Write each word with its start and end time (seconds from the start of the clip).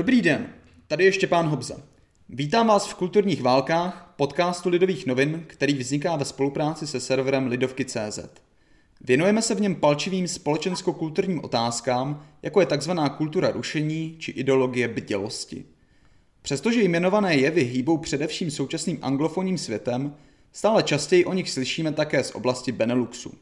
Dobrý 0.00 0.22
den, 0.22 0.46
tady 0.86 1.04
je 1.04 1.12
Štěpán 1.12 1.46
Hobza. 1.46 1.76
Vítám 2.28 2.66
vás 2.66 2.88
v 2.88 2.94
Kulturních 2.94 3.42
válkách, 3.42 4.14
podcastu 4.16 4.68
Lidových 4.68 5.06
novin, 5.06 5.44
který 5.46 5.74
vzniká 5.74 6.16
ve 6.16 6.24
spolupráci 6.24 6.86
se 6.86 7.00
serverem 7.00 7.46
Lidovky.cz. 7.46 8.18
Věnujeme 9.00 9.42
se 9.42 9.54
v 9.54 9.60
něm 9.60 9.74
palčivým 9.74 10.28
společensko-kulturním 10.28 11.44
otázkám, 11.44 12.26
jako 12.42 12.60
je 12.60 12.66
tzv. 12.66 12.90
kultura 13.16 13.50
rušení 13.50 14.16
či 14.18 14.30
ideologie 14.30 14.88
bdělosti. 14.88 15.64
Přestože 16.42 16.82
jmenované 16.82 17.36
jevy 17.36 17.62
hýbou 17.62 17.98
především 17.98 18.50
současným 18.50 18.98
anglofonním 19.02 19.58
světem, 19.58 20.14
stále 20.52 20.82
častěji 20.82 21.24
o 21.24 21.32
nich 21.32 21.50
slyšíme 21.50 21.92
také 21.92 22.24
z 22.24 22.30
oblasti 22.30 22.72
Beneluxu. 22.72 23.32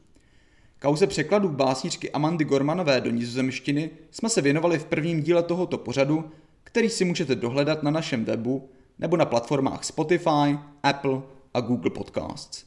Kauze 0.80 1.06
překladů 1.06 1.48
básničky 1.48 2.10
Amandy 2.10 2.45
Gormanové 2.45 3.00
do 3.00 3.10
nizozemštiny 3.10 3.90
jsme 4.10 4.28
se 4.28 4.42
věnovali 4.42 4.78
v 4.78 4.84
prvním 4.84 5.22
díle 5.22 5.42
tohoto 5.42 5.78
pořadu, 5.78 6.30
který 6.68 6.90
si 6.90 7.04
můžete 7.04 7.34
dohledat 7.34 7.82
na 7.82 7.90
našem 7.90 8.24
webu 8.24 8.70
nebo 8.98 9.16
na 9.16 9.24
platformách 9.24 9.84
Spotify, 9.84 10.58
Apple 10.82 11.22
a 11.54 11.60
Google 11.60 11.91
Podcasts. 11.91 12.64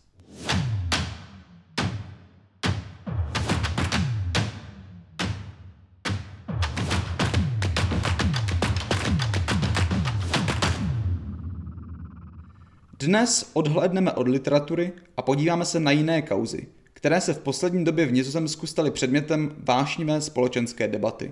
Dnes 12.99 13.49
odhlédneme 13.54 14.12
od 14.12 14.27
literatury 14.27 14.94
a 15.18 15.22
podíváme 15.22 15.66
se 15.66 15.79
na 15.79 15.91
jiné 15.91 16.22
kauzy, 16.22 16.68
které 16.94 17.22
se 17.22 17.34
v 17.34 17.40
poslední 17.40 17.85
době 17.85 18.05
v 18.05 18.12
Nizozemsku 18.12 18.68
staly 18.68 18.91
předmětem 18.91 19.55
vášnivé 19.57 20.22
společenské 20.22 20.88
debaty. 20.88 21.32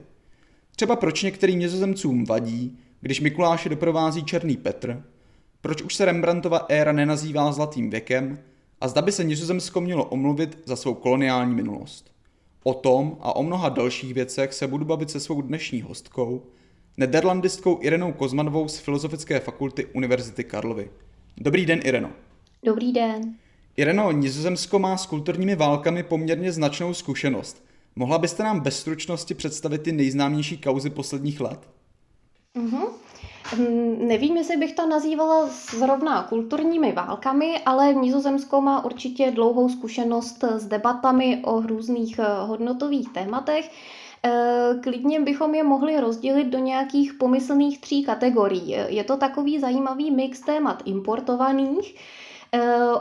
Třeba 0.79 0.95
proč 0.95 1.23
některým 1.23 1.59
nizozemcům 1.59 2.25
vadí, 2.25 2.77
když 3.01 3.19
Mikuláše 3.21 3.69
doprovází 3.69 4.23
Černý 4.23 4.57
Petr, 4.57 5.03
proč 5.61 5.81
už 5.81 5.95
se 5.95 6.05
Rembrandtova 6.05 6.65
éra 6.69 6.91
nenazývá 6.91 7.51
zlatým 7.51 7.89
věkem 7.89 8.39
a 8.81 8.87
zda 8.87 9.01
by 9.01 9.11
se 9.11 9.23
Nizozemsko 9.23 9.81
mělo 9.81 10.05
omluvit 10.05 10.57
za 10.65 10.75
svou 10.75 10.93
koloniální 10.93 11.55
minulost. 11.55 12.11
O 12.63 12.73
tom 12.73 13.17
a 13.21 13.35
o 13.35 13.43
mnoha 13.43 13.69
dalších 13.69 14.13
věcech 14.13 14.53
se 14.53 14.67
budu 14.67 14.85
bavit 14.85 15.09
se 15.09 15.19
svou 15.19 15.41
dnešní 15.41 15.81
hostkou, 15.81 16.43
nederlandistkou 16.97 17.79
Irenou 17.81 18.13
Kozmanovou 18.13 18.67
z 18.67 18.79
Filozofické 18.79 19.39
fakulty 19.39 19.85
Univerzity 19.85 20.43
Karlovy. 20.43 20.89
Dobrý 21.37 21.65
den, 21.65 21.79
Ireno. 21.83 22.09
Dobrý 22.63 22.93
den. 22.93 23.35
Ireno, 23.77 24.11
Nizozemsko 24.11 24.79
má 24.79 24.97
s 24.97 25.05
kulturními 25.05 25.55
válkami 25.55 26.03
poměrně 26.03 26.51
značnou 26.51 26.93
zkušenost. 26.93 27.68
Mohla 27.99 28.17
byste 28.17 28.43
nám 28.43 28.59
bez 28.59 28.79
stručnosti 28.79 29.33
představit 29.33 29.81
ty 29.81 29.91
nejznámější 29.91 30.57
kauzy 30.57 30.89
posledních 30.89 31.41
let? 31.41 31.59
Uh-huh. 32.55 32.89
Nevím, 33.97 34.37
jestli 34.37 34.57
bych 34.57 34.73
to 34.73 34.87
nazývala 34.87 35.49
zrovna 35.77 36.23
kulturními 36.23 36.91
válkami, 36.91 37.59
ale 37.65 37.93
Nizozemsko 37.93 38.61
má 38.61 38.85
určitě 38.85 39.31
dlouhou 39.31 39.69
zkušenost 39.69 40.43
s 40.43 40.65
debatami 40.65 41.41
o 41.43 41.61
různých 41.61 42.19
eh, 42.19 42.25
hodnotových 42.39 43.09
tématech. 43.09 43.71
Eh, 44.23 44.75
klidně 44.83 45.19
bychom 45.19 45.55
je 45.55 45.63
mohli 45.63 45.99
rozdělit 45.99 46.45
do 46.45 46.59
nějakých 46.59 47.13
pomyslných 47.13 47.81
tří 47.81 48.03
kategorií. 48.03 48.75
Je 48.87 49.03
to 49.03 49.17
takový 49.17 49.59
zajímavý 49.59 50.11
mix 50.11 50.39
témat 50.39 50.83
importovaných, 50.85 51.95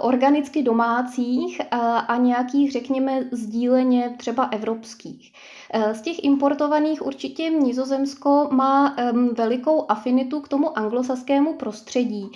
organicky 0.00 0.62
domácích 0.62 1.60
a 2.08 2.16
nějakých, 2.16 2.72
řekněme, 2.72 3.24
sdíleně 3.32 4.14
třeba 4.16 4.44
evropských. 4.44 5.32
Eh, 5.72 5.94
z 5.94 6.00
těch 6.00 6.24
importovaných 6.24 7.06
určitě 7.06 7.50
Nizozemsko 7.50 8.48
má 8.50 8.96
velikou 9.32 9.84
afinitu 9.88 10.40
k 10.40 10.48
tomu 10.48 10.78
anglosaskému 10.78 11.54
prostředí. 11.54 12.30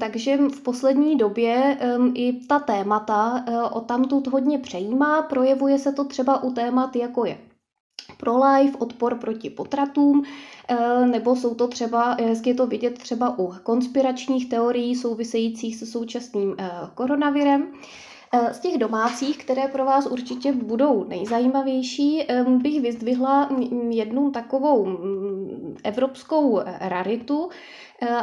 Takže 0.00 0.36
v 0.36 0.60
poslední 0.60 1.16
době 1.16 1.78
i 2.14 2.32
ta 2.32 2.58
témata 2.58 3.44
o 3.72 3.80
tamtud 3.80 4.26
hodně 4.26 4.58
přejímá. 4.58 5.22
Projevuje 5.22 5.78
se 5.78 5.92
to 5.92 6.04
třeba 6.04 6.42
u 6.42 6.52
témat, 6.52 6.96
jako 6.96 7.24
je 7.24 7.38
pro-life, 8.22 8.78
odpor 8.78 9.14
proti 9.14 9.50
potratům, 9.50 10.22
eh, 10.68 11.06
nebo 11.06 11.36
jsou 11.36 11.54
to 11.54 11.68
třeba, 11.68 12.16
hezky 12.20 12.50
je 12.50 12.54
to 12.54 12.66
vidět 12.66 12.98
třeba 12.98 13.38
u 13.38 13.54
konspiračních 13.62 14.48
teorií 14.48 14.94
souvisejících 14.94 15.76
se 15.76 15.86
současným 15.86 16.54
eh, 16.58 16.70
koronavirem. 16.94 17.66
Eh, 18.34 18.54
z 18.54 18.58
těch 18.58 18.78
domácích, 18.78 19.38
které 19.38 19.68
pro 19.68 19.84
vás 19.84 20.06
určitě 20.06 20.52
budou 20.52 21.04
nejzajímavější, 21.04 22.26
bych 22.46 22.80
vyzdvihla 22.80 23.48
jednu 23.90 24.30
takovou 24.30 24.98
evropskou 25.84 26.60
raritu, 26.80 27.48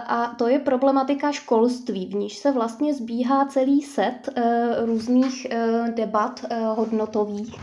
a 0.07 0.35
to 0.37 0.47
je 0.47 0.59
problematika 0.59 1.31
školství, 1.31 2.05
v 2.05 2.15
níž 2.15 2.37
se 2.37 2.51
vlastně 2.51 2.93
zbíhá 2.93 3.45
celý 3.45 3.81
set 3.81 4.29
různých 4.85 5.47
debat 5.95 6.45
hodnotových. 6.75 7.55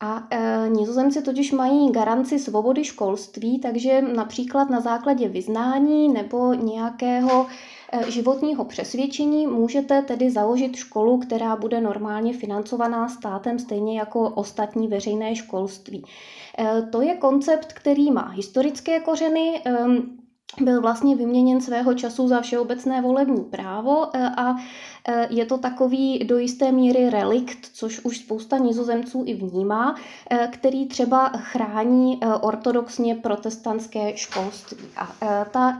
A 0.00 0.28
e, 0.30 0.68
nizozemci 0.68 1.22
totiž 1.22 1.52
mají 1.52 1.92
garanci 1.92 2.38
svobody 2.38 2.84
školství, 2.84 3.58
takže 3.58 4.02
například 4.02 4.70
na 4.70 4.80
základě 4.80 5.28
vyznání 5.28 6.08
nebo 6.08 6.54
nějakého 6.54 7.46
e, 7.92 8.10
životního 8.10 8.64
přesvědčení 8.64 9.46
můžete 9.46 10.02
tedy 10.02 10.30
založit 10.30 10.76
školu, 10.76 11.18
která 11.18 11.56
bude 11.56 11.80
normálně 11.80 12.32
financovaná 12.32 13.08
státem, 13.08 13.58
stejně 13.58 13.98
jako 13.98 14.28
ostatní 14.28 14.88
veřejné 14.88 15.36
školství. 15.36 16.04
E, 16.58 16.82
to 16.82 17.02
je 17.02 17.14
koncept, 17.14 17.72
který 17.72 18.10
má 18.10 18.28
historické 18.28 19.00
kořeny. 19.00 19.62
E, 19.66 19.86
byl 20.60 20.80
vlastně 20.80 21.16
vyměněn 21.16 21.60
svého 21.60 21.94
času 21.94 22.28
za 22.28 22.40
všeobecné 22.40 23.02
volební 23.02 23.44
právo 23.44 24.16
e, 24.16 24.30
a 24.36 24.54
e, 25.08 25.28
je 25.30 25.46
to 25.46 25.58
takový 25.58 26.18
do 26.18 26.38
jisté 26.38 26.72
míry 26.72 27.10
relikt, 27.10 27.58
což 27.72 28.00
už 28.00 28.18
spousta 28.18 28.58
nizozemců 28.58 29.22
i 29.26 29.34
vnímá, 29.34 29.96
e, 30.30 30.48
který 30.52 30.86
třeba 30.86 31.28
chrání 31.28 32.20
ortodoxně 32.40 33.14
protestantské 33.14 34.16
školství. 34.16 34.86
A 34.96 35.08
ta 35.50 35.78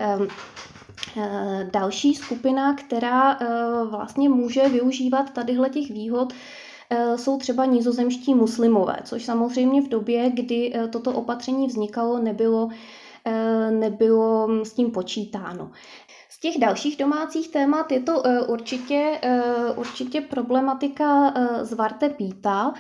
další 1.72 2.15
skupina, 2.15 2.75
která 2.75 3.38
vlastně 3.91 4.28
může 4.28 4.69
využívat 4.69 5.31
tadyhle 5.31 5.71
těch 5.71 5.91
výhod, 5.91 6.33
jsou 7.16 7.38
třeba 7.38 7.65
nizozemští 7.65 8.34
muslimové, 8.34 8.97
což 9.04 9.25
samozřejmě 9.25 9.83
v 9.83 9.88
době, 9.88 10.31
kdy 10.31 10.72
toto 10.91 11.12
opatření 11.12 11.66
vznikalo, 11.66 12.19
nebylo 12.19 12.69
nebylo 13.70 14.48
s 14.64 14.72
tím 14.72 14.91
počítáno. 14.91 15.70
Z 16.37 16.41
těch 16.41 16.59
dalších 16.59 16.97
domácích 16.97 17.48
témat 17.48 17.92
je 17.92 18.00
to 18.00 18.26
eh, 18.26 18.41
určitě, 18.42 19.19
eh, 19.22 19.72
určitě 19.76 20.20
problematika 20.20 21.34
zvarte 21.62 22.09
píta, 22.09 22.75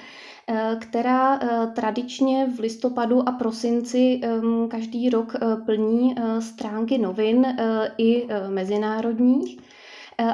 která 0.80 1.40
tradičně 1.74 2.46
v 2.56 2.60
listopadu 2.60 3.28
a 3.28 3.32
prosinci 3.32 4.20
každý 4.68 5.10
rok 5.10 5.34
plní 5.64 6.14
stránky 6.40 6.98
novin 6.98 7.56
i 7.98 8.28
mezinárodních. 8.48 9.58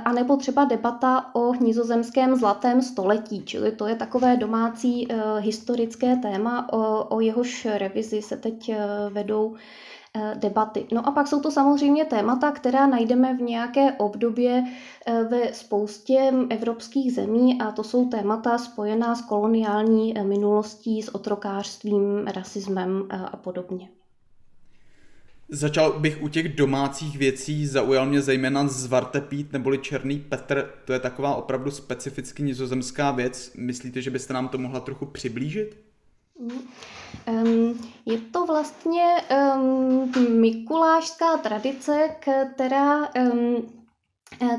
A 0.05 0.13
nebo 0.13 0.37
třeba 0.37 0.65
debata 0.65 1.35
o 1.35 1.55
nizozemském 1.55 2.37
zlatém 2.37 2.83
století, 2.83 3.43
čili 3.45 3.73
to 3.73 3.87
je 3.87 3.95
takové 3.95 4.37
domácí 4.37 5.09
historické 5.39 6.17
téma, 6.17 6.73
o, 6.73 7.05
o 7.17 7.21
jehož 7.21 7.67
revizi 7.79 8.23
se 8.23 8.37
teď 8.37 8.73
vedou 9.11 9.55
Eh, 9.55 10.02
debaty. 10.35 10.87
No 10.93 11.09
a 11.09 11.11
pak 11.11 11.29
jsou 11.29 11.41
to 11.41 11.51
samozřejmě 11.51 12.05
témata, 12.05 12.53
která 12.53 12.87
najdeme 12.87 13.37
v 13.37 13.41
nějaké 13.41 13.93
obdobě 13.93 14.65
eh, 15.07 15.25
ve 15.25 15.55
spoustě 15.55 16.33
evropských 16.51 17.13
zemí 17.13 17.61
a 17.61 17.73
to 17.73 17.85
jsou 17.85 18.09
témata 18.09 18.59
spojená 18.59 19.15
s 19.15 19.23
koloniální 19.23 20.19
eh, 20.19 20.25
minulostí, 20.25 21.03
s 21.03 21.15
otrokářstvím, 21.15 22.27
rasismem 22.27 23.09
a 23.11 23.37
podobně. 23.37 23.89
Začal 25.49 26.01
bych 26.01 26.23
u 26.23 26.29
těch 26.29 26.57
domácích 26.57 27.19
věcí, 27.19 27.67
zaujal 27.67 28.07
mě 28.07 28.21
zejména 28.21 28.69
Zvartepít 28.69 29.53
neboli 29.53 29.79
Černý 29.79 30.19
Petr. 30.19 30.71
To 30.85 30.93
je 30.93 31.01
taková 31.01 31.35
opravdu 31.35 31.71
specificky 31.71 32.43
nizozemská 32.43 33.11
věc. 33.11 33.53
Myslíte, 33.57 34.03
že 34.03 34.11
byste 34.11 34.35
nám 34.35 34.49
to 34.49 34.59
mohla 34.59 34.81
trochu 34.81 35.07
přiblížit? 35.07 35.92
Je 38.07 38.19
to 38.33 38.47
vlastně 38.47 39.17
mikulášská 40.29 41.37
tradice, 41.37 42.09
která 42.55 43.09
um, 43.33 43.83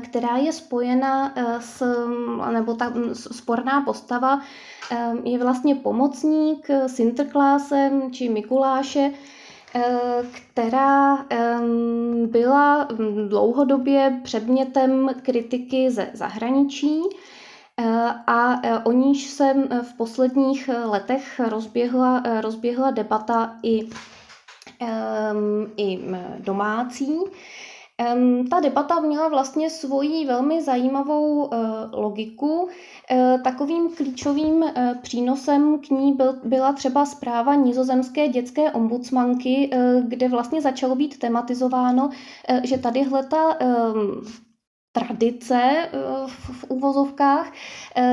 která 0.02 0.36
je 0.36 0.52
spojena 0.52 1.32
eh, 1.36 1.60
s, 1.60 2.06
nebo 2.52 2.74
ta 2.74 2.92
sporná 3.14 3.80
postava 3.80 4.40
je 5.24 5.38
vlastně 5.38 5.74
pomocník 5.74 6.68
Sinterklaasem 6.86 8.12
či 8.12 8.28
Mikuláše, 8.28 9.10
eh, 9.74 10.22
která 10.30 11.26
byla 12.26 12.88
dlouhodobě 13.28 14.20
předmětem 14.24 15.10
kritiky 15.22 15.90
ze 15.90 16.10
zahraničí 16.12 17.00
a 18.26 18.60
eh, 18.62 18.78
o 18.78 18.92
níž 18.92 19.30
se 19.30 19.50
eh, 19.50 19.82
v 19.82 19.94
posledních 19.94 20.70
letech 20.84 21.40
rozběhla, 21.40 22.22
rozběhla 22.40 22.90
debata 22.90 23.56
i 23.62 23.88
i 25.76 25.98
domácí. 26.38 27.18
Ta 28.50 28.60
debata 28.60 29.00
měla 29.00 29.28
vlastně 29.28 29.70
svoji 29.70 30.26
velmi 30.26 30.62
zajímavou 30.62 31.54
eh, 31.54 31.56
logiku. 31.92 32.68
Eh, 33.10 33.38
takovým 33.44 33.90
klíčovým 33.96 34.62
eh, 34.62 34.98
přínosem 35.02 35.78
k 35.78 35.90
ní 35.90 36.12
byl, 36.12 36.40
byla 36.44 36.72
třeba 36.72 37.06
zpráva 37.06 37.54
nizozemské 37.54 38.28
dětské 38.28 38.72
ombudsmanky, 38.72 39.70
kde 40.08 40.28
vlastně 40.28 40.60
začalo 40.60 40.94
být 40.94 41.18
tematizováno, 41.18 42.10
že 42.62 42.78
tadyhle 42.78 43.26
ta 43.26 43.58
tradice 44.94 45.88
v 46.26 46.64
uvozovkách 46.68 47.52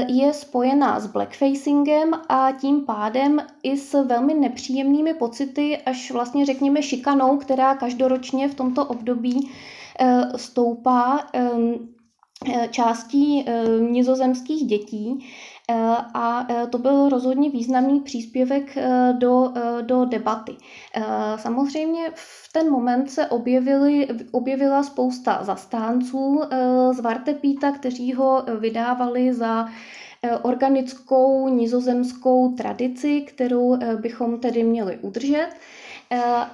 je 0.08 0.34
spojená 0.34 1.00
s 1.00 1.08
blackfacingem 1.08 2.14
a 2.30 2.52
tím 2.52 2.86
pádem 2.86 3.42
i 3.64 3.78
s 3.78 4.04
velmi 4.04 4.34
nepříjemnými 4.34 5.14
pocity, 5.14 5.78
až 5.78 6.12
vlastně 6.12 6.46
řekněme 6.46 6.82
šikanou, 6.82 7.38
která 7.38 7.76
každoročně 7.76 8.48
v 8.48 8.56
tomto 8.56 8.86
období 8.86 9.52
stoupá 10.36 11.20
částí 12.70 13.46
nizozemských 13.80 14.66
dětí. 14.68 15.26
A 16.14 16.48
to 16.70 16.78
byl 16.78 17.10
rozhodně 17.10 17.50
významný 17.50 18.00
příspěvek 18.00 18.78
do, 19.12 19.54
do 19.82 20.06
debaty. 20.06 20.56
Samozřejmě 21.36 22.10
v 22.16 22.52
ten 22.54 22.72
moment 22.72 23.12
se 23.12 23.28
objevily, 23.28 24.08
objevila 24.32 24.84
spousta 24.84 25.40
zastánců 25.44 26.42
z 26.92 27.00
Vartepíta, 27.00 27.72
kteří 27.72 28.14
ho 28.14 28.44
vydávali 28.60 29.34
za 29.34 29.68
organickou 30.42 31.48
nizozemskou 31.48 32.56
tradici, 32.56 33.22
kterou 33.22 33.78
bychom 33.96 34.40
tedy 34.40 34.64
měli 34.64 34.98
udržet. 34.98 35.50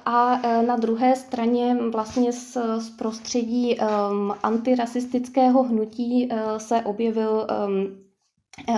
A 0.06 0.40
na 0.66 0.76
druhé 0.76 1.16
straně 1.16 1.76
vlastně 1.90 2.32
z, 2.32 2.58
z 2.78 2.90
prostředí 2.90 3.78
um, 3.78 4.34
antirasistického 4.42 5.62
hnutí 5.62 6.28
uh, 6.32 6.38
se 6.58 6.80
objevil 6.80 7.46
um, 7.66 8.07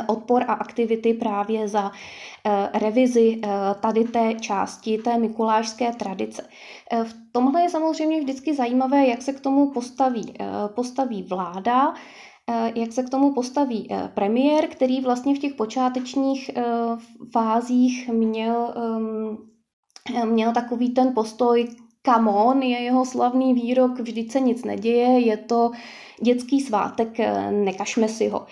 odpor 0.06 0.42
a 0.42 0.52
aktivity 0.52 1.14
právě 1.14 1.68
za 1.68 1.84
uh, 1.84 2.80
revizi 2.80 3.40
uh, 3.44 3.50
tady 3.80 4.04
té 4.04 4.34
části, 4.34 4.98
té 4.98 5.18
mikulášské 5.18 5.92
tradice. 5.92 6.48
V 7.04 7.14
tomhle 7.32 7.62
je 7.62 7.68
samozřejmě 7.68 8.20
vždycky 8.20 8.54
zajímavé, 8.54 9.06
jak 9.06 9.22
se 9.22 9.32
k 9.32 9.40
tomu 9.40 9.70
postaví, 9.70 10.34
postaví 10.74 11.22
vláda, 11.22 11.94
jak 12.74 12.92
se 12.92 13.02
k 13.02 13.10
tomu 13.10 13.34
postaví 13.34 13.88
premiér, 14.14 14.66
který 14.66 15.00
vlastně 15.00 15.34
v 15.34 15.38
těch 15.38 15.54
počátečních 15.54 16.50
fázích 17.32 18.08
měl 18.08 18.74
um, 18.76 19.50
měl 20.24 20.52
takový 20.52 20.90
ten 20.90 21.14
postoj, 21.14 21.68
come 22.06 22.30
on, 22.30 22.62
je 22.62 22.78
jeho 22.78 23.04
slavný 23.04 23.54
výrok, 23.54 24.00
vždyť 24.00 24.32
se 24.32 24.40
nic 24.40 24.64
neděje, 24.64 25.20
je 25.20 25.36
to 25.36 25.70
dětský 26.22 26.60
svátek, 26.60 27.20
eh, 27.20 27.50
nekažme 27.52 28.08
si 28.08 28.28
ho. 28.28 28.46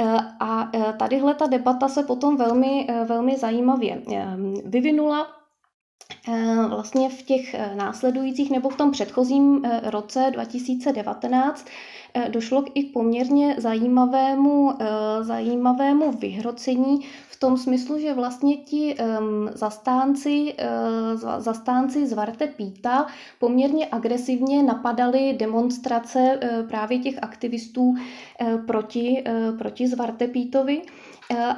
Eh, 0.00 0.18
a 0.40 0.70
eh, 0.74 0.92
tadyhle 0.98 1.34
ta 1.34 1.46
debata 1.46 1.88
se 1.88 2.02
potom 2.02 2.36
velmi, 2.36 2.86
velmi 3.06 3.36
zajímavě 3.36 4.02
vyvinula. 4.64 5.41
Vlastně 6.68 7.10
v 7.10 7.22
těch 7.22 7.56
následujících 7.74 8.50
nebo 8.50 8.68
v 8.68 8.76
tom 8.76 8.90
předchozím 8.90 9.64
roce 9.82 10.30
2019 10.32 11.66
došlo 12.28 12.64
i 12.74 12.82
k 12.82 12.92
poměrně 12.92 13.54
zajímavému, 13.58 14.74
zajímavému 15.22 16.12
vyhrocení 16.12 17.00
tom 17.42 17.56
smyslu, 17.58 17.98
že 17.98 18.14
vlastně 18.14 18.56
ti 18.56 18.94
um, 18.94 19.50
zastánci, 19.54 20.54
zastánci 21.38 22.06
z 22.06 22.12
Varte 22.12 22.46
Píta 22.46 23.06
poměrně 23.38 23.86
agresivně 23.92 24.62
napadali 24.62 25.36
demonstrace 25.38 26.40
právě 26.68 26.98
těch 26.98 27.18
aktivistů 27.22 27.94
proti, 28.66 29.24
proti 29.58 29.88
Zvarte 29.88 30.28
Pítovi 30.28 30.82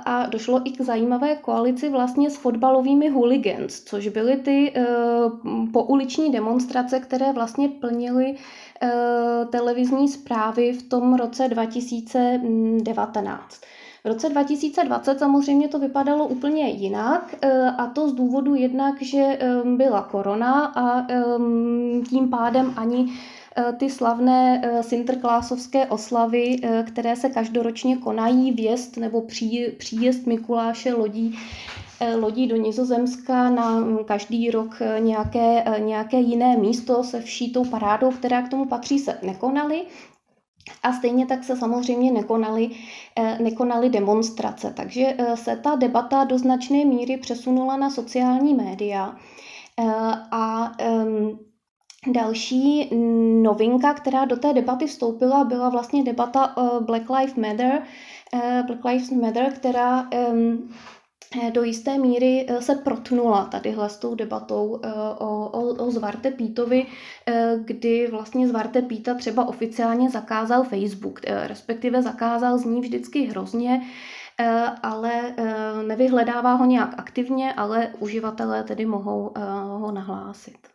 a 0.05 0.27
došlo 0.27 0.61
i 0.65 0.71
k 0.71 0.81
zajímavé 0.81 1.37
koalici 1.37 1.89
vlastně 1.89 2.31
s 2.31 2.37
fotbalovými 2.37 3.09
hooligans, 3.09 3.81
což 3.81 4.09
byly 4.09 4.37
ty 4.37 4.73
uh, 4.77 4.83
pouliční 5.73 6.33
demonstrace, 6.33 7.01
které 7.01 7.33
vlastně 7.33 7.69
plnily 7.69 8.35
uh, 8.35 8.39
televizní 9.51 10.09
zprávy 10.09 10.73
v 10.73 10.83
tom 10.83 11.15
roce 11.15 11.49
2019. 11.49 13.61
V 14.05 14.09
roce 14.09 14.29
2020 14.29 15.19
samozřejmě 15.19 15.69
to 15.69 15.79
vypadalo 15.79 16.27
úplně 16.27 16.69
jinak 16.69 17.35
eh, 17.43 17.71
a 17.79 17.87
to 17.87 18.09
z 18.09 18.13
důvodu 18.13 18.55
jednak, 18.55 19.03
že 19.03 19.39
byla 19.65 20.03
korona 20.03 20.67
a 20.67 21.07
tím 22.09 22.31
pádem 22.31 22.75
ani 22.77 23.07
eh, 23.09 23.13
ty 23.77 23.91
slavné 23.91 24.61
eh, 24.65 24.83
Sinterklásovské 24.83 25.87
oslavy, 25.87 26.57
které 26.87 27.17
se 27.17 27.29
každoročně 27.29 27.97
konají, 27.97 28.53
vjezd 28.53 28.97
nebo 28.97 29.23
příjezd 29.79 30.27
Mikuláše 30.27 30.95
lodí, 30.95 31.39
lodí 32.17 32.47
do 32.47 32.57
Nizozemska 32.57 33.51
na 33.51 33.79
hm, 33.79 33.99
každý 34.05 34.51
rok 34.51 34.79
nějaké, 34.99 35.65
nějaké 35.79 36.21
jiné 36.21 36.57
místo 36.57 37.05
se 37.05 37.21
vší 37.21 37.53
tou 37.53 37.65
parádou, 37.65 38.11
která 38.11 38.43
k 38.43 38.49
tomu 38.49 38.67
patří, 38.67 38.99
se 38.99 39.19
nekonaly. 39.23 39.87
A 40.83 40.93
stejně 40.93 41.27
tak 41.27 41.45
se 41.45 41.57
samozřejmě 41.57 42.13
nekonaly, 42.13 42.71
eh, 43.17 43.39
nekonaly 43.43 43.89
demonstrace, 43.89 44.73
takže 44.77 45.15
eh, 45.19 45.37
se 45.37 45.57
ta 45.57 45.77
debata 45.77 46.25
do 46.25 46.39
značné 46.39 46.85
míry 46.85 47.17
přesunula 47.17 47.77
na 47.77 47.91
sociální 47.91 48.55
média. 48.55 49.17
Eh, 49.81 49.85
a 50.31 50.73
další 52.07 52.91
novinka, 53.43 53.95
která 53.95 54.25
do 54.25 54.37
té 54.37 54.53
debaty 54.53 54.87
vstoupila, 54.87 55.45
byla 55.45 55.69
vlastně 55.69 56.05
debata 56.05 56.55
Black 56.81 57.11
Lives 57.11 57.35
Matter, 57.35 57.83
Black 58.67 58.85
Lives 58.85 59.11
Matter, 59.11 59.53
která 59.53 60.09
Eh, 61.43 61.51
do 61.51 61.63
jisté 61.63 61.99
míry 61.99 62.47
eh, 62.49 62.63
se 62.63 62.75
protnula 62.75 63.45
tadyhle 63.45 63.91
s 63.91 63.97
tou 63.97 64.15
debatou 64.15 64.81
eh, 64.85 64.93
o, 65.19 65.49
o, 65.49 65.85
o 65.85 65.91
Zvarte 65.91 66.31
Pítovi, 66.31 66.87
kdy 67.65 68.09
vlastně 68.11 68.49
Zvarte 68.49 68.83
Píta 68.83 69.15
třeba 69.15 69.45
oficiálně 69.45 70.11
zakázal 70.11 70.65
Facebook, 70.65 71.21
respektive 71.25 72.03
zakázal 72.03 72.59
z 72.59 72.65
ní 72.65 72.81
vždycky 72.81 73.23
hrozně, 73.23 73.83
ale 74.83 75.35
nevyhledává 75.87 76.55
ho 76.55 76.65
nějak 76.65 76.95
aktivně, 76.99 77.53
ale 77.53 77.93
uživatelé 77.99 78.63
tedy 78.63 78.87
mohou 78.87 79.33
ho 79.79 79.93
nahlásit. 79.93 80.74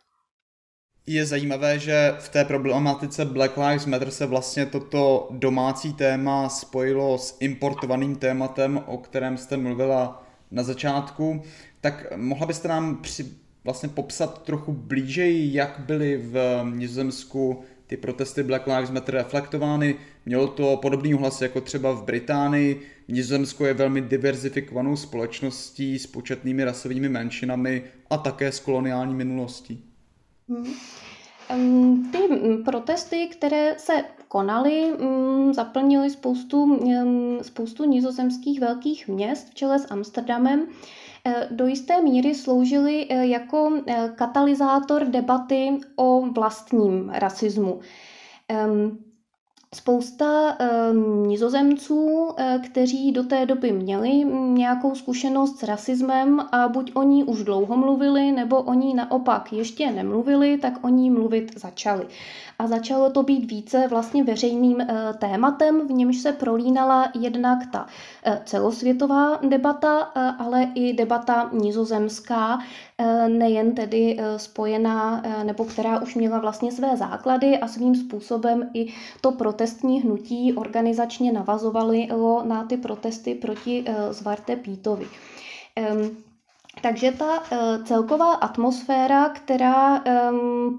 Je 1.10 1.26
zajímavé, 1.26 1.78
že 1.78 2.14
v 2.18 2.28
té 2.28 2.44
problematice 2.44 3.24
Black 3.24 3.56
Lives 3.56 3.86
Matter 3.86 4.10
se 4.10 4.26
vlastně 4.26 4.66
toto 4.66 5.28
domácí 5.30 5.92
téma 5.92 6.48
spojilo 6.48 7.18
s 7.18 7.36
importovaným 7.40 8.16
tématem, 8.16 8.82
o 8.86 8.98
kterém 8.98 9.36
jste 9.36 9.56
mluvila 9.56 10.26
na 10.50 10.62
začátku, 10.62 11.42
tak 11.80 12.16
mohla 12.16 12.46
byste 12.46 12.68
nám 12.68 12.96
při, 12.96 13.26
vlastně 13.64 13.88
popsat 13.88 14.42
trochu 14.42 14.72
blíže, 14.72 15.30
jak 15.30 15.78
byly 15.78 16.16
v 16.16 16.60
Nizozemsku 16.74 17.60
ty 17.86 17.96
protesty 17.96 18.42
Black 18.42 18.66
Lives 18.66 18.90
Matter 18.90 19.14
reflektovány. 19.14 19.94
Mělo 20.26 20.46
to 20.46 20.76
podobný 20.76 21.12
hlas 21.12 21.42
jako 21.42 21.60
třeba 21.60 21.92
v 21.92 22.04
Británii. 22.04 22.80
Nizozemsko 23.08 23.66
je 23.66 23.74
velmi 23.74 24.00
diverzifikovanou 24.00 24.96
společností 24.96 25.98
s 25.98 26.06
početnými 26.06 26.64
rasovými 26.64 27.08
menšinami 27.08 27.82
a 28.10 28.16
také 28.16 28.52
s 28.52 28.60
koloniální 28.60 29.14
minulostí. 29.14 29.89
Hmm. 30.50 30.74
Ty 32.12 32.18
protesty, 32.64 33.26
které 33.26 33.74
se 33.78 34.04
konaly, 34.28 34.92
zaplnily 35.52 36.10
spoustu, 36.10 36.80
spoustu 37.42 37.84
nizozemských 37.84 38.60
velkých 38.60 39.08
měst 39.08 39.50
v 39.50 39.54
čele 39.54 39.78
s 39.78 39.90
Amsterdamem. 39.90 40.66
E, 41.24 41.48
do 41.50 41.66
jisté 41.66 42.02
míry 42.02 42.34
sloužily 42.34 43.06
e, 43.08 43.26
jako 43.26 43.82
e, 43.86 44.12
katalyzátor 44.14 45.04
debaty 45.04 45.78
o 45.96 46.26
vlastním 46.26 47.10
rasismu. 47.10 47.80
Spousta 49.74 50.56
um, 50.90 51.28
nizozemců, 51.28 52.04
uh, 52.04 52.34
kteří 52.64 53.12
do 53.12 53.24
té 53.24 53.46
doby 53.46 53.72
měli 53.72 54.10
nějakou 54.34 54.94
zkušenost 54.94 55.58
s 55.58 55.62
rasismem 55.62 56.40
a 56.52 56.68
buď 56.68 56.90
o 56.94 57.02
ní 57.02 57.24
už 57.24 57.44
dlouho 57.44 57.76
mluvili, 57.76 58.32
nebo 58.32 58.62
o 58.62 58.74
ní 58.74 58.94
naopak 58.94 59.52
ještě 59.52 59.90
nemluvili, 59.90 60.58
tak 60.58 60.84
o 60.84 60.88
ní 60.88 61.10
mluvit 61.10 61.58
začali. 61.60 62.06
A 62.60 62.66
začalo 62.66 63.10
to 63.10 63.22
být 63.22 63.50
více 63.50 63.88
vlastně 63.88 64.24
veřejným 64.24 64.80
eh, 64.80 65.14
tématem, 65.18 65.88
v 65.88 65.90
němž 65.90 66.18
se 66.18 66.32
prolínala 66.32 67.08
jednak 67.20 67.58
ta 67.72 67.86
eh, 68.24 68.42
celosvětová 68.44 69.38
debata, 69.48 70.12
eh, 70.14 70.20
ale 70.38 70.68
i 70.74 70.92
debata 70.92 71.50
nizozemská, 71.52 72.58
nejen 73.28 73.74
tedy 73.74 74.18
spojená, 74.36 75.22
nebo 75.44 75.64
která 75.64 76.02
už 76.02 76.14
měla 76.14 76.38
vlastně 76.38 76.72
své 76.72 76.96
základy 76.96 77.58
a 77.58 77.68
svým 77.68 77.94
způsobem 77.94 78.70
i 78.74 78.92
to 79.20 79.32
protestní 79.60 80.00
hnutí 80.00 80.54
organizačně 80.54 81.32
navazovalo 81.32 82.44
na 82.44 82.64
ty 82.64 82.76
protesty 82.76 83.34
proti 83.34 83.84
Zvarte 84.10 84.56
Pítovi. 84.56 85.06
Takže 86.82 87.12
ta 87.12 87.42
celková 87.84 88.34
atmosféra, 88.34 89.28
která 89.28 90.04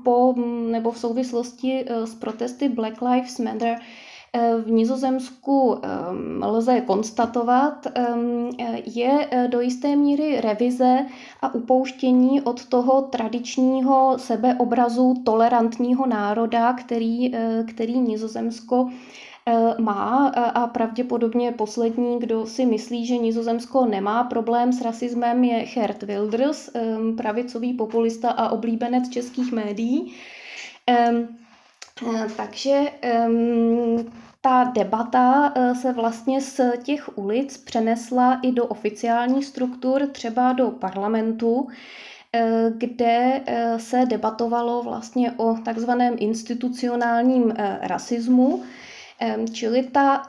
po 0.03 0.35
nebo 0.71 0.91
v 0.91 0.99
souvislosti 0.99 1.85
s 1.89 2.15
protesty 2.15 2.69
Black 2.69 3.01
Lives 3.01 3.39
Matter 3.39 3.79
v 4.65 4.71
Nizozemsku 4.71 5.81
lze 6.41 6.81
konstatovat, 6.81 7.87
je 8.85 9.27
e, 9.31 9.47
do 9.47 9.61
jisté 9.61 9.95
míry 9.95 10.41
revize 10.41 11.05
a 11.41 11.53
upouštění 11.53 12.41
od 12.41 12.65
toho 12.65 13.01
tradičního 13.01 14.13
sebeobrazu 14.17 15.13
tolerantního 15.25 16.05
národa, 16.07 16.73
který, 16.73 17.35
e, 17.35 17.63
který 17.63 17.99
Nizozemsko 17.99 18.89
e, 19.45 19.81
má 19.81 20.27
a 20.27 20.67
pravděpodobně 20.67 21.51
poslední, 21.51 22.19
kdo 22.19 22.45
si 22.45 22.65
myslí, 22.65 23.05
že 23.05 23.17
Nizozemsko 23.17 23.85
nemá 23.85 24.23
problém 24.23 24.73
s 24.73 24.81
rasismem, 24.81 25.43
je 25.43 25.65
Gert 25.65 26.03
Wilders, 26.03 26.69
pravicový 27.17 27.73
populista 27.73 28.29
a 28.29 28.49
oblíbenec 28.49 29.09
českých 29.09 29.51
médií. 29.51 30.13
Takže 32.37 32.91
ta 34.41 34.63
debata 34.63 35.53
eh, 35.55 35.75
se 35.75 35.93
vlastně 35.93 36.41
z 36.41 36.61
těch 36.83 37.17
ulic 37.17 37.57
přenesla 37.57 38.39
i 38.41 38.51
do 38.51 38.65
oficiálních 38.65 39.45
struktur, 39.45 40.07
třeba 40.11 40.53
do 40.53 40.71
parlamentu, 40.71 41.67
eh, 42.33 42.71
kde 42.77 43.41
eh, 43.45 43.79
se 43.79 44.05
debatovalo 44.05 44.83
vlastně 44.83 45.31
o 45.31 45.55
takzvaném 45.65 46.15
institucionálním 46.19 47.53
rasismu, 47.81 48.63
Čili 49.53 49.83
ta, 49.83 50.25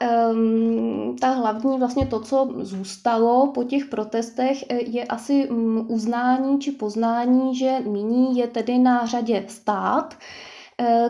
ta 1.21 1.29
hlavní, 1.29 1.79
vlastně 1.79 2.05
to, 2.05 2.19
co 2.19 2.49
zůstalo 2.57 3.51
po 3.51 3.63
těch 3.63 3.85
protestech, 3.85 4.71
je 4.87 5.05
asi 5.05 5.47
mm, 5.51 5.85
uznání 5.91 6.59
či 6.59 6.71
poznání, 6.71 7.55
že 7.55 7.79
nyní 7.79 8.37
je 8.37 8.47
tedy 8.47 8.77
na 8.77 9.05
řadě 9.05 9.45
stát, 9.47 10.15
Eh, 10.15 10.52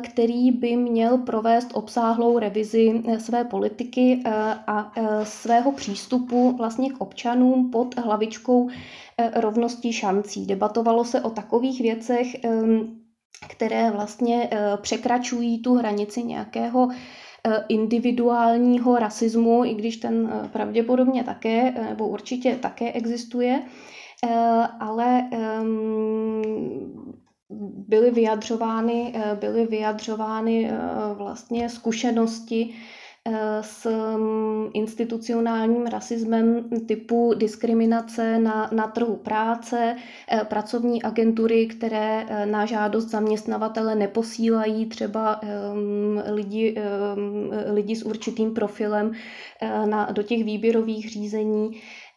který 0.04 0.52
by 0.52 0.76
měl 0.76 1.18
provést 1.18 1.70
obsáhlou 1.74 2.40
revizi 2.40 3.04
eh, 3.08 3.20
své 3.20 3.44
politiky 3.44 4.24
eh, 4.26 4.32
a 4.68 4.92
svého 5.24 5.72
přístupu 5.72 6.58
vlastně 6.58 6.90
k 6.90 7.02
občanům 7.02 7.72
pod 7.72 7.98
hlavičkou 7.98 8.70
rovnosti 9.36 9.94
šancí. 9.94 10.46
Debatovalo 10.46 11.06
se 11.06 11.22
o 11.22 11.30
takových 11.30 11.82
věcech, 11.82 12.28
které 13.50 13.92
vlastně 13.92 14.50
překračují 14.82 15.62
tu 15.62 15.76
hranici 15.76 16.24
nějakého 16.24 16.88
individuálního 17.68 18.96
rasismu, 18.96 19.66
i 19.66 19.74
když 19.74 19.98
ten 19.98 20.48
pravděpodobně 20.52 21.24
také, 21.24 21.72
nebo 21.72 22.08
určitě 22.08 22.56
také 22.56 22.92
existuje, 22.92 23.64
ale 24.80 25.30
byly 27.88 28.12
vyjadřovány, 28.12 29.14
eh, 29.16 29.38
byly 29.40 29.68
vyjadřovány 29.68 30.70
eh, 30.72 30.78
vlastně 31.14 31.70
zkušenosti 31.70 32.76
eh, 33.26 33.58
s 33.62 33.90
mm, 34.18 34.70
institucionálním 34.74 35.86
rasismem 35.86 36.70
typu 36.88 37.34
diskriminace 37.34 38.40
na, 38.40 38.70
na 38.72 38.88
trhu 38.88 39.16
práce, 39.16 39.96
pracovní 40.44 41.04
agentury, 41.04 41.68
které 41.68 42.26
na 42.46 42.66
žádost 42.66 43.06
zaměstnavatele 43.06 43.96
neposílají 43.96 44.86
třeba 44.86 45.42
lidi, 46.32 46.76
lidi 47.66 47.96
s 47.96 48.04
určitým 48.04 48.54
profilem 48.54 49.12
na, 49.86 50.12
do 50.12 50.24
těch 50.24 50.44
výběrových 50.44 51.10
řízení. 51.10 51.72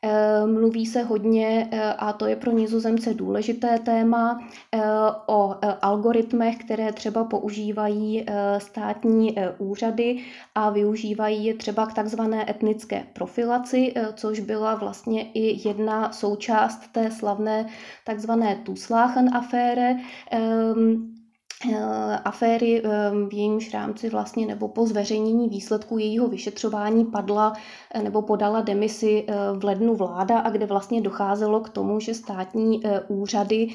Eh, 0.09 0.47
mluví 0.47 0.87
se 0.87 1.03
hodně, 1.03 1.69
eh, 1.73 1.93
a 1.93 2.13
to 2.13 2.27
je 2.27 2.37
pro 2.37 2.51
nizozemce 2.53 3.15
důležité 3.15 3.79
téma, 3.79 4.41
eh, 4.73 4.83
o 5.27 5.55
algoritmech, 5.83 6.57
které 6.57 6.93
třeba 6.93 7.25
používají 7.25 8.27
státní 8.59 9.37
úřady 9.59 10.25
a 10.55 10.71
využívají 10.71 11.45
je 11.45 11.55
třeba 11.55 11.87
k 11.87 11.95
takzvané 11.95 12.51
etnické 12.51 13.07
profilaci, 13.13 13.95
což 14.15 14.41
byla 14.41 14.75
vlastně 14.75 15.23
i 15.23 15.69
jedna 15.69 16.13
součást 16.13 16.93
té 16.93 17.11
slavné 17.11 17.67
takzvané 18.05 18.57
Tuslachen 18.65 19.37
afére, 19.37 19.97
ehm, 20.31 21.16
Eh, 21.16 21.16
aféry, 22.25 22.83
eh, 22.85 22.89
v 23.29 23.33
jejímž 23.33 23.75
rámci 23.75 24.11
vlastně 24.11 24.47
nebo 24.47 24.69
po 24.69 24.87
zveřejnění 24.87 25.49
výsledku 25.49 25.99
jejího 25.99 26.29
vyšetřování 26.29 27.05
padla 27.05 27.53
eh, 27.95 28.03
nebo 28.03 28.23
podala 28.23 28.61
demisi 28.61 29.27
v 29.59 29.65
lednu 29.65 29.95
vláda 29.95 30.39
a 30.39 30.51
kde 30.51 30.67
vlastně 30.67 31.01
docházelo 31.01 31.61
k 31.61 31.69
tomu, 31.69 32.01
že 32.01 32.15
státní 32.15 32.83
úřady 33.09 33.69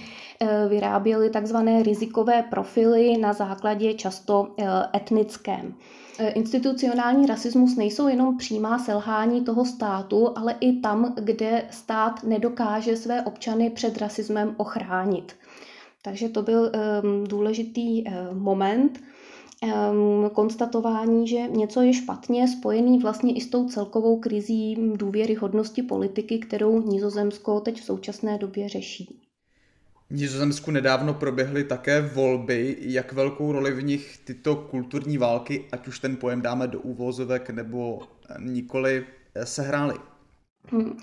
vyráběly 0.70 1.30
takzvané 1.30 1.84
rizikové 1.84 2.44
profily 2.44 3.18
na 3.18 3.34
základě 3.34 3.94
často 3.94 4.48
etnickém. 4.96 5.74
Institucionální 6.34 7.26
rasismus 7.26 7.76
nejsou 7.76 8.08
jenom 8.08 8.38
přímá 8.38 8.80
selhání 8.80 9.42
toho 9.42 9.66
státu, 9.66 10.34
ale 10.36 10.56
i 10.60 10.80
tam, 10.80 11.14
kde 11.18 11.64
stát 11.70 12.24
nedokáže 12.24 12.98
své 12.98 13.22
občany 13.22 13.70
před 13.70 13.98
rasismem 13.98 14.56
ochránit. 14.58 15.36
Takže 16.02 16.30
to 16.30 16.42
byl 16.42 16.72
um, 17.04 17.24
důležitý 17.24 18.04
um, 18.04 18.40
moment 18.40 19.04
um, 19.64 20.30
konstatování, 20.30 21.28
že 21.28 21.48
něco 21.48 21.82
je 21.82 21.94
špatně, 21.94 22.48
spojený 22.48 23.00
vlastně 23.00 23.34
i 23.34 23.42
s 23.42 23.50
tou 23.50 23.70
celkovou 23.70 24.20
krizí 24.20 24.78
důvěryhodnosti 24.96 25.84
politiky, 25.84 26.40
kterou 26.40 26.82
Nizozemsko 26.82 27.60
teď 27.60 27.82
v 27.82 27.84
současné 27.84 28.38
době 28.38 28.70
řeší. 28.70 29.22
V 30.10 30.14
Nizozemsku 30.14 30.72
nedávno 30.72 31.14
proběhly 31.14 31.64
také 31.64 32.02
volby. 32.02 32.78
Jak 32.80 33.14
velkou 33.14 33.52
roli 33.52 33.74
v 33.74 33.84
nich 33.84 34.18
tyto 34.24 34.56
kulturní 34.56 35.18
války, 35.18 35.66
ať 35.72 35.88
už 35.88 36.00
ten 36.00 36.16
pojem 36.16 36.42
dáme 36.42 36.68
do 36.68 36.80
úvozovek 36.80 37.50
nebo 37.50 38.00
nikoli, 38.40 39.06
sehrály? 39.44 39.96
Hmm 40.68 40.98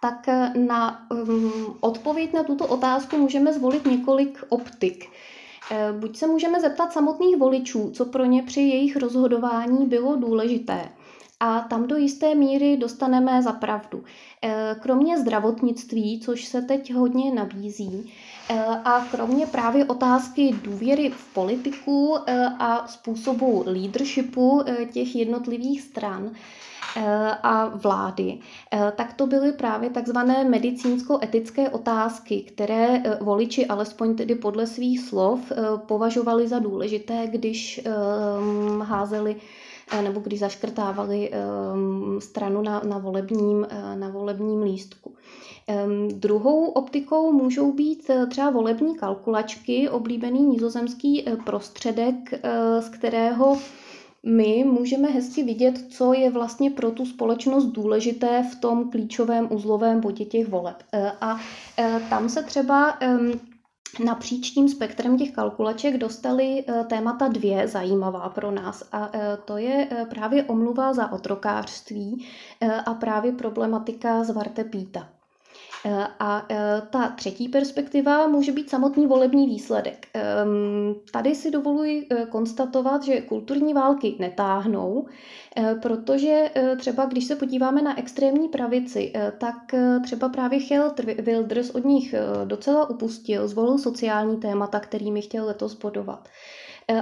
tak 0.00 0.28
eh, 0.28 0.52
na 0.58 1.06
um, 1.10 1.76
odpověď 1.80 2.32
na 2.32 2.42
tuto 2.42 2.66
otázku 2.66 3.16
můžeme 3.16 3.52
zvolit 3.52 3.86
několik 3.86 4.44
optik. 4.48 5.10
Eh, 5.70 5.92
buď 5.92 6.16
se 6.16 6.26
můžeme 6.26 6.60
zeptat 6.60 6.92
samotných 6.92 7.36
voličů, 7.36 7.90
co 7.90 8.04
pro 8.04 8.24
ně 8.24 8.42
při 8.42 8.60
jejich 8.60 8.96
rozhodování 8.96 9.86
bylo 9.86 10.16
důležité. 10.16 10.88
A 11.40 11.60
tam 11.60 11.86
do 11.86 11.96
jisté 11.96 12.34
míry 12.34 12.76
dostaneme 12.76 13.42
za 13.42 13.52
pravdu. 13.52 14.04
Eh, 14.42 14.76
kromě 14.80 15.18
zdravotnictví, 15.18 16.20
což 16.20 16.44
se 16.44 16.62
teď 16.62 16.94
hodně 16.94 17.34
nabízí, 17.34 18.12
a 18.84 19.06
kromě 19.10 19.46
právě 19.46 19.84
otázky 19.84 20.54
důvěry 20.62 21.10
v 21.10 21.34
politiku 21.34 22.16
a 22.58 22.86
způsobu 22.86 23.62
leadershipu 23.66 24.62
těch 24.92 25.16
jednotlivých 25.16 25.80
stran, 25.80 26.30
a 27.42 27.66
vlády, 27.74 28.38
eh, 28.72 28.92
tak 28.96 29.12
to 29.12 29.26
byly 29.26 29.52
právě 29.52 29.90
takzvané 29.90 30.44
medicínsko-etické 30.44 31.70
otázky, 31.70 32.40
které 32.40 33.02
eh, 33.04 33.18
voliči, 33.20 33.66
alespoň 33.66 34.16
tedy 34.16 34.34
podle 34.34 34.66
svých 34.66 35.00
slov, 35.00 35.40
považovali 35.76 36.48
za 36.48 36.58
důležité, 36.58 37.26
když 37.26 37.80
házeli 38.82 39.36
nebo 40.02 40.20
když 40.20 40.40
zaškrtávali 40.40 41.30
stranu 42.18 42.62
na, 42.62 42.82
na, 42.84 42.98
volebním, 42.98 43.66
na 43.94 44.08
volebním 44.08 44.62
lístku. 44.62 45.14
Druhou 46.08 46.66
optikou 46.66 47.32
můžou 47.32 47.72
být 47.72 48.10
třeba 48.30 48.50
volební 48.50 48.96
kalkulačky, 48.96 49.88
oblíbený 49.88 50.42
nizozemský 50.42 51.24
prostředek, 51.44 52.14
z 52.80 52.88
kterého 52.88 53.56
my 54.26 54.64
můžeme 54.64 55.08
hezky 55.08 55.42
vidět, 55.42 55.92
co 55.92 56.12
je 56.12 56.30
vlastně 56.30 56.70
pro 56.70 56.90
tu 56.90 57.06
společnost 57.06 57.64
důležité 57.64 58.42
v 58.52 58.60
tom 58.60 58.90
klíčovém 58.90 59.48
uzlovém 59.50 60.00
bodě 60.00 60.24
těch 60.24 60.48
voleb. 60.48 60.76
E, 60.92 61.12
a 61.20 61.40
e, 61.78 62.00
tam 62.10 62.28
se 62.28 62.42
třeba 62.42 62.98
napříč 64.04 64.50
tím 64.50 64.68
spektrem 64.68 65.18
těch 65.18 65.32
kalkulaček 65.32 65.98
dostali 65.98 66.64
e, 66.68 66.84
témata 66.84 67.28
dvě 67.28 67.68
zajímavá 67.68 68.28
pro 68.28 68.50
nás 68.50 68.88
a 68.92 69.10
to 69.44 69.56
je 69.56 69.88
právě 70.10 70.44
omluva 70.44 70.92
za 70.92 71.12
otrokářství 71.12 72.26
a 72.86 72.94
právě 72.94 73.32
problematika 73.32 74.24
zvarte 74.24 74.64
píta. 74.64 75.17
Eh, 75.84 76.06
a 76.18 76.46
eh, 76.50 76.82
ta 76.90 77.08
třetí 77.08 77.48
perspektiva 77.48 78.26
může 78.26 78.52
být 78.52 78.70
samotný 78.70 79.06
volební 79.06 79.46
výsledek. 79.46 80.06
Ehm, 80.14 80.94
tady 81.12 81.34
si 81.34 81.50
dovoluji 81.50 82.06
eh, 82.10 82.26
konstatovat, 82.26 83.02
že 83.02 83.20
kulturní 83.20 83.74
války 83.74 84.16
netáhnou, 84.18 85.06
protože 85.82 86.50
třeba 86.78 87.04
když 87.04 87.24
se 87.24 87.36
podíváme 87.36 87.82
na 87.82 87.98
extrémní 87.98 88.48
pravici, 88.48 89.12
tak 89.38 89.56
třeba 90.04 90.28
právě 90.28 90.60
Chel 90.60 90.94
Wilders 91.18 91.70
od 91.70 91.84
nich 91.84 92.14
docela 92.44 92.90
upustil, 92.90 93.48
zvolil 93.48 93.78
sociální 93.78 94.36
témata, 94.36 94.80
kterými 94.80 95.22
chtěl 95.22 95.46
letos 95.46 95.74
bodovat. 95.74 96.28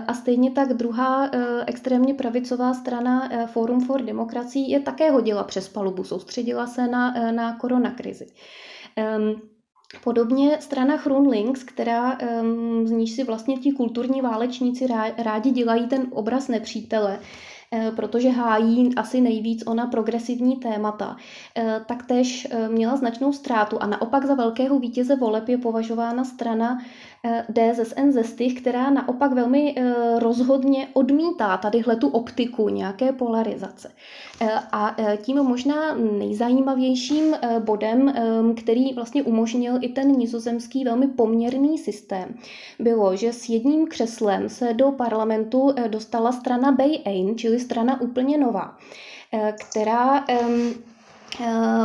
A 0.07 0.15
stejně 0.15 0.51
tak 0.51 0.73
druhá 0.73 1.31
extrémně 1.67 2.15
pravicová 2.15 2.75
strana 2.75 3.31
Forum 3.47 3.87
for 3.87 4.03
Demokracii 4.03 4.71
je 4.71 4.81
také 4.81 5.11
hodila 5.11 5.45
přes 5.45 5.69
palubu, 5.69 6.05
soustředila 6.05 6.67
se 6.67 6.89
na, 6.89 7.33
na 7.33 7.57
koronakrizi. 7.57 8.27
Um, 9.17 9.43
Podobně 10.05 10.57
strana 10.61 10.97
GroenLinks, 10.97 11.63
která 11.63 12.19
z 12.85 12.91
níž 12.91 13.13
si 13.13 13.25
vlastně 13.25 13.57
ti 13.57 13.73
kulturní 13.73 14.21
válečníci 14.21 14.87
rádi 15.19 15.51
dělají 15.51 15.87
ten 15.87 16.07
obraz 16.11 16.49
nepřítele, 16.49 17.19
Eh, 17.73 17.91
protože 17.91 18.31
hájí 18.31 18.95
asi 18.95 19.21
nejvíc 19.21 19.63
ona 19.67 19.87
progresivní 19.87 20.57
témata, 20.57 21.17
eh, 21.57 21.81
tak 21.87 22.07
též 22.07 22.49
eh, 22.51 22.69
měla 22.69 22.97
značnou 22.97 23.33
ztrátu 23.33 23.83
a 23.83 23.87
naopak 23.87 24.27
za 24.27 24.35
velkého 24.35 24.79
vítěze 24.79 25.17
voleb 25.17 25.49
je 25.49 25.59
považována 25.59 26.25
strana 26.25 26.79
DSSN 27.53 28.11
ze 28.11 28.25
Stych, 28.25 28.61
která 28.61 28.91
naopak 28.91 29.33
velmi 29.33 29.75
rozhodně 30.19 30.89
odmítá 30.93 31.57
tadyhle 31.57 31.97
tu 31.97 32.09
optiku 32.09 32.69
nějaké 32.69 33.13
polarizace. 33.13 33.93
A 34.73 34.97
tím 35.23 35.37
možná 35.37 35.95
nejzajímavějším 35.95 37.37
bodem, 37.59 38.13
který 38.57 38.93
vlastně 38.93 39.23
umožnil 39.23 39.79
i 39.81 39.89
ten 39.89 40.13
nizozemský 40.13 40.85
velmi 40.85 41.07
poměrný 41.07 41.79
systém, 41.79 42.35
bylo, 42.79 43.17
že 43.17 43.33
s 43.33 43.49
jedním 43.49 43.87
křeslem 43.87 44.49
se 44.49 44.75
do 44.75 44.93
parlamentu 44.93 45.75
dostala 45.89 46.33
strana 46.33 46.73
Bay 46.73 46.99
Ain, 47.05 47.39
čili 47.39 47.61
strana 47.61 48.01
úplně 48.01 48.39
nová, 48.39 48.77
eh, 49.33 49.55
která 49.71 50.25
eh, 50.29 50.39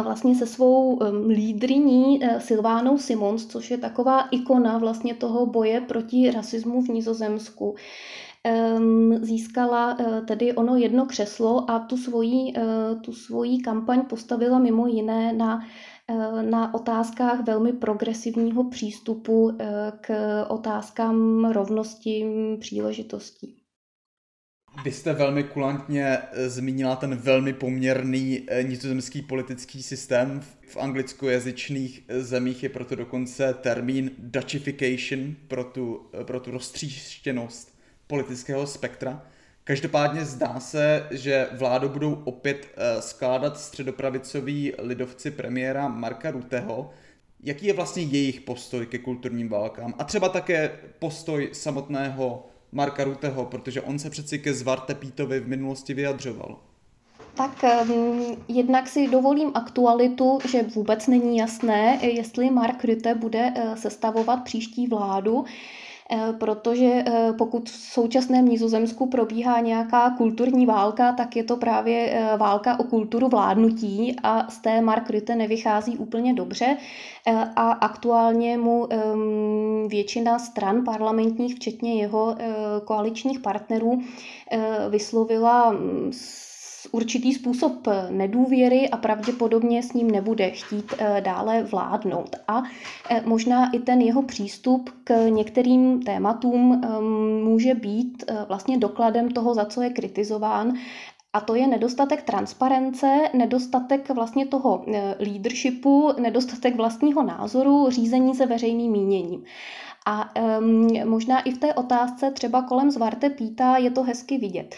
vlastně 0.03 0.35
se 0.35 0.45
svou 0.45 0.99
lídriní 1.27 2.23
eh, 2.23 2.39
Silvánou 2.39 2.97
Simons, 2.97 3.45
což 3.45 3.71
je 3.71 3.77
taková 3.77 4.21
ikona 4.21 4.77
vlastně 4.77 5.15
toho 5.15 5.45
boje 5.45 5.81
proti 5.81 6.31
rasismu 6.31 6.81
v 6.81 6.87
Nizozemsku, 6.89 7.75
získala 9.21 9.97
tedy 10.27 10.53
ono 10.53 10.75
jedno 10.75 11.05
křeslo 11.05 11.71
a 11.71 11.79
tu 11.79 11.97
svoji, 11.97 12.53
tu 13.01 13.13
svoji 13.13 13.59
kampaň 13.59 14.01
postavila 14.05 14.59
mimo 14.59 14.87
jiné 14.87 15.33
na 15.33 15.59
na 16.41 16.73
otázkách 16.73 17.39
velmi 17.47 17.73
progresivního 17.73 18.63
přístupu 18.69 19.57
k 20.01 20.11
otázkám 20.49 21.45
rovnosti 21.45 22.25
příležitostí. 22.59 23.60
Vy 24.83 24.91
jste 24.91 25.13
velmi 25.13 25.43
kulantně 25.43 26.17
eh, 26.31 26.49
zmínila 26.49 26.95
ten 26.95 27.15
velmi 27.15 27.53
poměrný 27.53 28.43
eh, 28.47 28.63
nizozemský 28.63 29.21
politický 29.21 29.83
systém. 29.83 30.41
V 30.67 30.77
anglickojazyčných 30.77 32.03
eh, 32.07 32.21
zemích 32.23 32.63
je 32.63 32.69
proto 32.69 32.95
dokonce 32.95 33.53
termín 33.53 34.11
Dutchification 34.17 35.35
pro 35.47 35.63
tu, 35.63 36.09
pro 36.23 36.39
tu 36.39 36.51
roztříštěnost 36.51 37.79
politického 38.07 38.67
spektra. 38.67 39.25
Každopádně 39.63 40.25
zdá 40.25 40.59
se, 40.59 41.07
že 41.11 41.47
vládu 41.51 41.89
budou 41.89 42.13
opět 42.13 42.67
skládat 42.99 43.59
středopravicoví 43.59 44.73
lidovci 44.79 45.31
premiéra 45.31 45.87
Marka 45.87 46.31
Ruteho. 46.31 46.89
Jaký 47.43 47.65
je 47.65 47.73
vlastně 47.73 48.03
jejich 48.03 48.41
postoj 48.41 48.85
ke 48.85 48.97
kulturním 48.97 49.49
válkám? 49.49 49.93
A 49.97 50.03
třeba 50.03 50.29
také 50.29 50.79
postoj 50.99 51.49
samotného 51.53 52.51
Marka 52.71 53.03
Ruteho, 53.03 53.45
protože 53.45 53.81
on 53.81 53.99
se 53.99 54.09
přeci 54.09 54.39
ke 54.39 54.53
Zvarte 54.53 54.95
Pítovi 54.95 55.39
v 55.39 55.47
minulosti 55.47 55.93
vyjadřoval. 55.93 56.57
Tak 57.35 57.65
um, 57.89 58.37
jednak 58.47 58.87
si 58.87 59.07
dovolím 59.07 59.51
aktualitu, 59.53 60.39
že 60.51 60.63
vůbec 60.63 61.07
není 61.07 61.37
jasné, 61.37 61.99
jestli 62.01 62.49
Mark 62.49 62.85
Rutte 62.85 63.15
bude 63.15 63.53
uh, 63.57 63.75
sestavovat 63.75 64.43
příští 64.43 64.87
vládu. 64.87 65.45
Eh, 65.47 65.51
protože 66.39 67.03
eh, 67.05 67.33
pokud 67.37 67.69
v 67.69 67.73
současném 67.73 68.45
Nizozemsku 68.45 69.05
probíhá 69.09 69.59
nějaká 69.59 70.09
kulturní 70.09 70.65
válka, 70.65 71.11
tak 71.11 71.35
je 71.35 71.43
to 71.43 71.57
právě 71.57 72.09
eh, 72.11 72.37
válka 72.37 72.79
o 72.79 72.83
kulturu 72.83 73.27
vládnutí 73.27 74.15
a 74.23 74.51
z 74.51 74.59
té 74.59 74.81
Mark 74.81 75.09
Rutte 75.09 75.35
nevychází 75.35 75.97
úplně 75.97 76.33
dobře. 76.33 76.77
A 77.55 77.71
aktuálně 77.71 78.57
mu 78.57 78.87
ehm, 78.93 79.87
většina 79.87 80.39
stran 80.39 80.83
parlamentních, 80.83 81.55
včetně 81.55 82.01
jeho 82.01 82.35
koaličních 82.85 83.39
partnerů, 83.39 84.01
vyslovila 84.89 85.71
mm, 85.71 86.11
určitý 86.91 87.33
způsob 87.33 87.87
nedůvěry 88.09 88.89
a 88.89 88.97
pravděpodobně 88.97 89.83
s 89.83 89.93
ním 89.93 90.11
nebude 90.11 90.49
chtít 90.49 90.93
eh, 90.97 91.21
dále 91.21 91.63
vládnout. 91.63 92.35
A 92.47 92.63
eh, 93.09 93.21
možná 93.25 93.71
i 93.71 93.79
ten 93.79 94.01
jeho 94.01 94.23
přístup 94.23 94.89
k 95.03 95.29
některým 95.29 96.03
tématům 96.03 96.81
může 97.43 97.75
být 97.75 98.23
eh, 98.27 98.45
vlastně 98.47 98.77
dokladem 98.77 99.31
toho, 99.31 99.53
za 99.53 99.65
co 99.65 99.81
je 99.81 99.89
kritizován 99.89 100.73
a 101.33 101.41
to 101.41 101.55
je 101.55 101.67
nedostatek 101.67 102.21
transparence, 102.21 103.29
nedostatek 103.33 104.09
vlastně 104.09 104.45
toho 104.45 104.85
leadershipu, 105.19 106.13
nedostatek 106.19 106.75
vlastního 106.75 107.23
názoru, 107.23 107.89
řízení 107.89 108.35
se 108.35 108.45
veřejným 108.45 108.91
míněním. 108.91 109.43
A 110.05 110.35
um, 110.59 111.09
možná 111.09 111.41
i 111.41 111.51
v 111.51 111.57
té 111.57 111.73
otázce 111.73 112.31
třeba 112.31 112.61
kolem 112.61 112.91
Zvarte 112.91 113.29
Píta 113.29 113.77
je 113.77 113.91
to 113.91 114.03
hezky 114.03 114.37
vidět. 114.37 114.75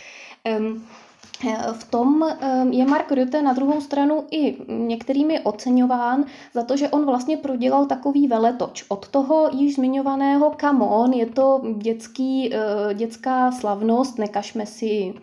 Um, 0.59 0.85
v 1.73 1.83
tom 1.89 2.25
je 2.71 2.85
Mark 2.85 3.11
Rutte 3.11 3.41
na 3.41 3.53
druhou 3.53 3.81
stranu 3.81 4.23
i 4.31 4.57
některými 4.67 5.39
oceňován 5.39 6.25
za 6.53 6.63
to, 6.63 6.77
že 6.77 6.89
on 6.89 7.05
vlastně 7.05 7.37
prodělal 7.37 7.85
takový 7.85 8.27
veletoč. 8.27 8.85
Od 8.87 9.07
toho 9.07 9.49
již 9.53 9.75
zmiňovaného 9.75 10.55
come 10.61 10.85
on, 10.85 11.13
je 11.13 11.25
to 11.25 11.61
dětský, 11.77 12.53
eh, 12.53 12.93
dětská 12.93 13.51
slavnost, 13.51 14.19
nekažme 14.19 14.65
si. 14.65 15.13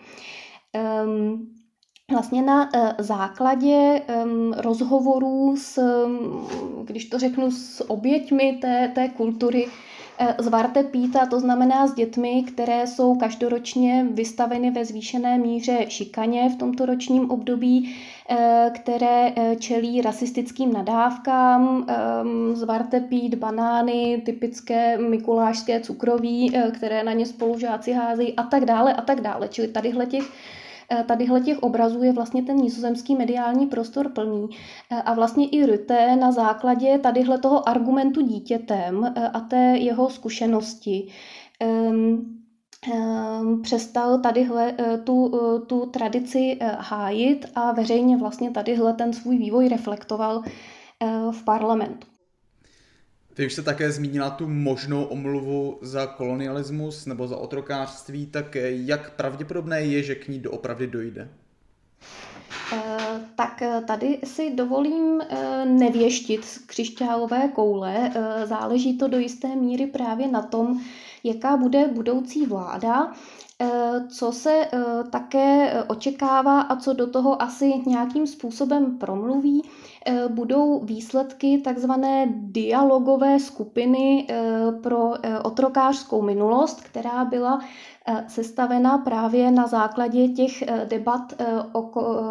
Vlastně 2.13 2.43
na 2.43 2.69
eh, 2.75 2.95
základě 2.99 4.03
rozhovorů 4.57 5.55
s, 5.57 5.79
když 6.85 7.05
to 7.05 7.19
řeknu, 7.19 7.51
s 7.51 7.91
oběťmi 7.91 8.59
té, 8.61 8.93
té 8.95 9.09
kultury, 9.09 9.67
Eh, 9.67 9.90
zvarte 10.39 10.83
píta, 10.83 11.27
to 11.27 11.41
znamená 11.41 11.87
s 11.87 11.95
dětmi, 11.95 12.43
které 12.43 12.87
jsou 12.87 13.17
každoročně 13.17 14.07
vystaveny 14.11 14.71
ve 14.71 14.85
zvýšené 14.85 15.39
míře 15.39 15.79
šikaně 15.89 16.49
v 16.49 16.59
tomto 16.59 16.87
ročním 16.87 17.31
období, 17.31 17.97
eh, 18.29 18.71
které 18.75 19.33
eh, 19.37 19.57
čelí 19.57 20.03
rasistickým 20.03 20.73
nadávkám, 20.73 21.87
zvarte 22.53 23.01
pít 23.01 23.35
banány, 23.35 24.23
typické 24.27 24.99
mikulášské 24.99 25.81
cukroví, 25.81 26.53
které 26.73 27.05
na 27.05 27.13
ně 27.13 27.27
spolužáci 27.27 27.93
házejí 27.93 28.37
a 28.37 28.43
tak 28.43 28.65
dále 28.65 28.95
a 28.95 29.03
tak 29.03 29.21
dále. 29.21 29.49
Čili 29.49 29.69
tadyhle 29.69 30.07
těch 30.07 30.25
Eh, 30.25 30.60
tadyhle 31.07 31.41
těch 31.41 31.59
obrazů 31.59 32.03
je 32.03 32.13
vlastně 32.13 32.43
ten 32.43 32.57
nizozemský 32.57 33.17
mediální 33.17 33.67
prostor 33.67 34.09
plný. 34.09 34.49
Eh, 34.91 35.03
a 35.03 35.15
vlastně 35.15 35.49
i 35.49 35.67
Rutte 35.67 36.17
na 36.17 36.33
základě 36.33 36.99
tadyhle 36.99 37.39
toho 37.39 37.69
argumentu 37.69 38.21
dítětem 38.21 39.05
eh, 39.05 39.29
a 39.29 39.41
té 39.41 39.77
jeho 39.79 40.11
zkušenosti 40.11 41.09
um, 41.91 42.37
přestal 43.63 44.19
tadyhle 44.19 44.75
tu, 45.05 45.33
tu 45.67 45.87
tradici 45.87 46.59
hájit 46.79 47.47
a 47.55 47.73
veřejně 47.73 48.17
vlastně 48.17 48.51
tadyhle 48.51 48.95
ten 48.95 49.13
svůj 49.13 49.39
vývoj 49.39 49.69
reflektoval 49.69 50.43
v 51.31 51.45
parlamentu. 51.45 52.07
Ty 53.35 53.47
už 53.47 53.53
se 53.53 53.63
také 53.63 53.93
zmínila 53.93 54.31
tu 54.31 54.49
možnou 54.49 55.05
omluvu 55.05 55.79
za 55.83 56.07
kolonialismus 56.07 57.07
nebo 57.07 57.29
za 57.29 57.37
otrokářství, 57.37 58.27
tak 58.27 58.57
jak 58.71 59.11
pravděpodobné 59.11 59.83
je, 59.83 60.03
že 60.03 60.15
k 60.15 60.29
ní 60.29 60.39
doopravdy 60.39 60.87
dojde? 60.87 61.29
Eh, 62.73 63.21
tak 63.35 63.63
eh, 63.63 63.83
tady 63.87 64.19
si 64.25 64.51
dovolím 64.55 65.21
eh, 65.21 65.65
nevěštit 65.65 66.45
z 66.45 66.59
křišťálové 66.59 67.49
koule. 67.49 68.13
Záleží 68.45 68.99
to 68.99 69.09
do 69.09 69.19
jisté 69.19 69.57
míry 69.57 69.87
právě 69.87 70.29
na 70.29 70.43
tom, 70.43 70.81
jaká 71.25 71.57
bude 71.57 71.89
budoucí 71.89 72.47
vláda, 72.47 73.13
co 74.09 74.33
se 74.33 74.69
také 75.11 75.75
očekává 75.85 76.61
a 76.61 76.77
co 76.77 76.93
do 76.93 77.07
toho 77.07 77.43
asi 77.43 77.73
nějakým 77.87 78.27
způsobem 78.27 78.99
promluví, 78.99 79.63
budou 80.29 80.81
výsledky 80.85 81.59
takzvané 81.59 82.27
dialogové 82.33 83.41
skupiny 83.41 84.27
pro 84.83 85.13
otrokářskou 85.43 86.23
minulost, 86.23 86.81
která 86.81 87.25
byla 87.25 87.61
sestavena 88.29 88.99
právě 88.99 89.51
na 89.51 89.67
základě 89.67 90.29
těch 90.29 90.65
debat, 90.89 91.33
o, 91.73 91.81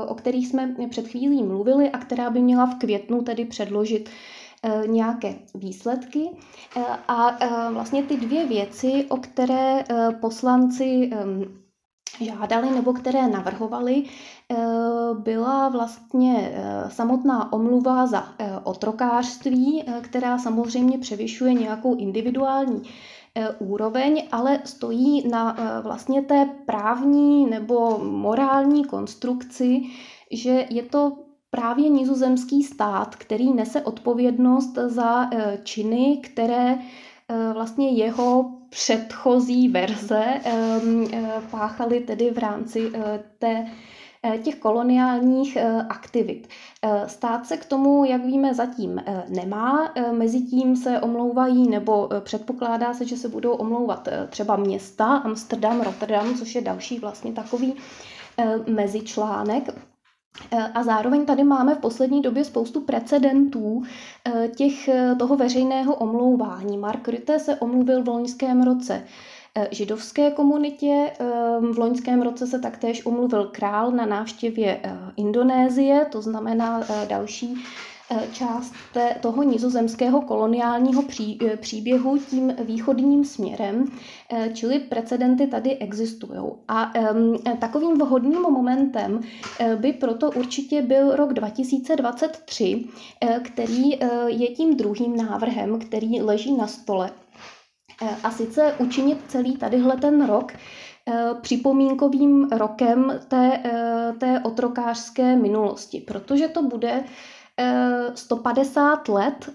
o 0.07 0.15
kterých 0.15 0.47
jsme 0.47 0.75
před 0.89 1.07
chvílí 1.07 1.43
mluvili 1.43 1.89
a 1.89 1.97
která 1.97 2.29
by 2.29 2.41
měla 2.41 2.65
v 2.65 2.75
květnu 2.79 3.21
tedy 3.21 3.45
předložit 3.45 4.09
Eh, 4.63 4.87
nějaké 4.87 5.35
výsledky. 5.55 6.29
Eh, 6.77 6.81
a 7.07 7.37
eh, 7.43 7.73
vlastně 7.73 8.03
ty 8.03 8.17
dvě 8.17 8.45
věci, 8.47 9.05
o 9.09 9.17
které 9.17 9.83
poslanci 10.21 11.09
žádali 12.21 12.71
nebo 12.71 12.93
které 12.93 13.27
navrhovali, 13.27 14.03
byla 15.13 15.69
vlastně 15.69 16.51
samotná 16.87 17.53
omluva 17.53 18.07
za 18.07 18.27
otrokářství, 18.63 19.83
která 20.01 20.37
samozřejmě 20.37 20.97
převyšuje 20.97 21.53
nějakou 21.53 21.95
individuální 21.95 22.81
úroveň, 23.59 24.27
ale 24.31 24.59
stojí 24.65 25.27
na 25.29 25.57
vlastně 25.83 26.21
té 26.21 26.49
právní 26.65 27.45
nebo 27.45 27.99
morální 28.03 28.85
konstrukci, 28.85 29.81
že 30.31 30.65
je 30.69 30.83
to 30.83 31.17
právě 31.51 31.89
nizozemský 31.89 32.63
stát, 32.63 33.15
který 33.15 33.53
nese 33.53 33.81
odpovědnost 33.81 34.75
za 34.75 35.29
činy, 35.63 36.17
které 36.23 36.79
vlastně 37.53 37.89
jeho 37.89 38.51
předchozí 38.69 39.69
verze 39.69 40.23
páchaly 41.51 41.99
tedy 41.99 42.31
v 42.31 42.37
rámci 42.37 42.91
té 43.39 43.65
Eh, 44.23 44.37
těch 44.37 44.55
koloniálních 44.55 45.55
eh, 45.55 45.81
aktivit. 45.89 46.47
Eh, 46.81 47.09
stát 47.09 47.45
se 47.45 47.57
k 47.57 47.65
tomu, 47.65 48.05
jak 48.05 48.25
víme, 48.25 48.53
zatím 48.53 49.01
nemá. 49.29 49.93
Mezitím 50.11 50.75
se 50.75 51.01
omlouvají 51.01 51.69
nebo 51.69 52.09
předpokládá 52.19 52.93
se, 52.93 53.05
že 53.05 53.17
se 53.17 53.29
budou 53.29 53.51
omlouvat 53.51 54.07
třeba 54.29 54.55
města 54.55 55.05
Amsterdam, 55.17 55.81
Rotterdam, 55.81 56.35
což 56.35 56.55
je 56.55 56.61
další 56.61 56.99
vlastně 56.99 57.31
takový 57.33 57.75
mezičlánek. 58.67 59.69
A 60.73 60.83
zároveň 60.83 61.25
tady 61.25 61.43
máme 61.43 61.75
v 61.75 61.77
poslední 61.77 62.21
době 62.21 62.43
spoustu 62.43 62.81
precedentů 62.81 63.83
těch, 64.55 64.89
toho 65.19 65.35
veřejného 65.35 65.95
omlouvání. 65.95 66.77
Mark 66.77 67.07
Rutte 67.07 67.39
se 67.39 67.55
omluvil 67.55 68.03
v 68.03 68.07
loňském 68.07 68.63
roce 68.63 69.03
Eh, 69.55 69.67
židovské 69.71 70.31
komunitě. 70.31 71.11
V 71.73 71.77
loňském 71.77 72.21
roce 72.21 72.47
se 72.47 72.59
taktéž 72.59 73.05
umluvil 73.05 73.45
král 73.45 73.91
na 73.91 74.05
návštěvě 74.05 74.79
eh, 74.83 74.97
Indonésie, 75.17 76.05
to 76.11 76.21
znamená 76.21 76.81
eh, 76.89 77.05
další 77.09 77.55
část 78.31 78.73
toho 79.21 79.43
nizozemského 79.43 80.21
koloniálního 80.21 81.03
příběhu 81.59 82.17
tím 82.17 82.55
východním 82.63 83.25
směrem, 83.25 83.85
čili 84.53 84.79
precedenty 84.79 85.47
tady 85.47 85.77
existují. 85.77 86.39
A 86.67 86.91
takovým 87.59 87.97
vhodným 87.97 88.41
momentem 88.41 89.21
by 89.75 89.93
proto 89.93 90.31
určitě 90.31 90.81
byl 90.81 91.15
rok 91.15 91.33
2023, 91.33 92.85
který 93.41 93.89
je 94.27 94.47
tím 94.47 94.77
druhým 94.77 95.17
návrhem, 95.17 95.79
který 95.79 96.21
leží 96.21 96.57
na 96.57 96.67
stole 96.67 97.11
Eh, 98.01 98.15
a 98.23 98.31
sice 98.31 98.75
učinit 98.79 99.17
celý 99.27 99.57
tadyhle 99.57 99.97
ten 99.97 100.25
rok 100.25 100.51
eh, 100.53 101.13
připomínkovým 101.41 102.47
rokem 102.51 103.19
té, 103.27 103.61
eh, 103.63 104.13
té 104.19 104.39
otrokářské 104.39 105.35
minulosti, 105.35 106.01
protože 106.01 106.47
to 106.47 106.63
bude 106.63 107.03
150 108.15 109.09
let 109.09 109.49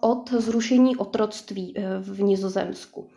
od 0.00 0.30
zrušení 0.30 0.96
otroctví 0.96 1.74
v 2.00 2.22
Nizozemsku. 2.22 3.08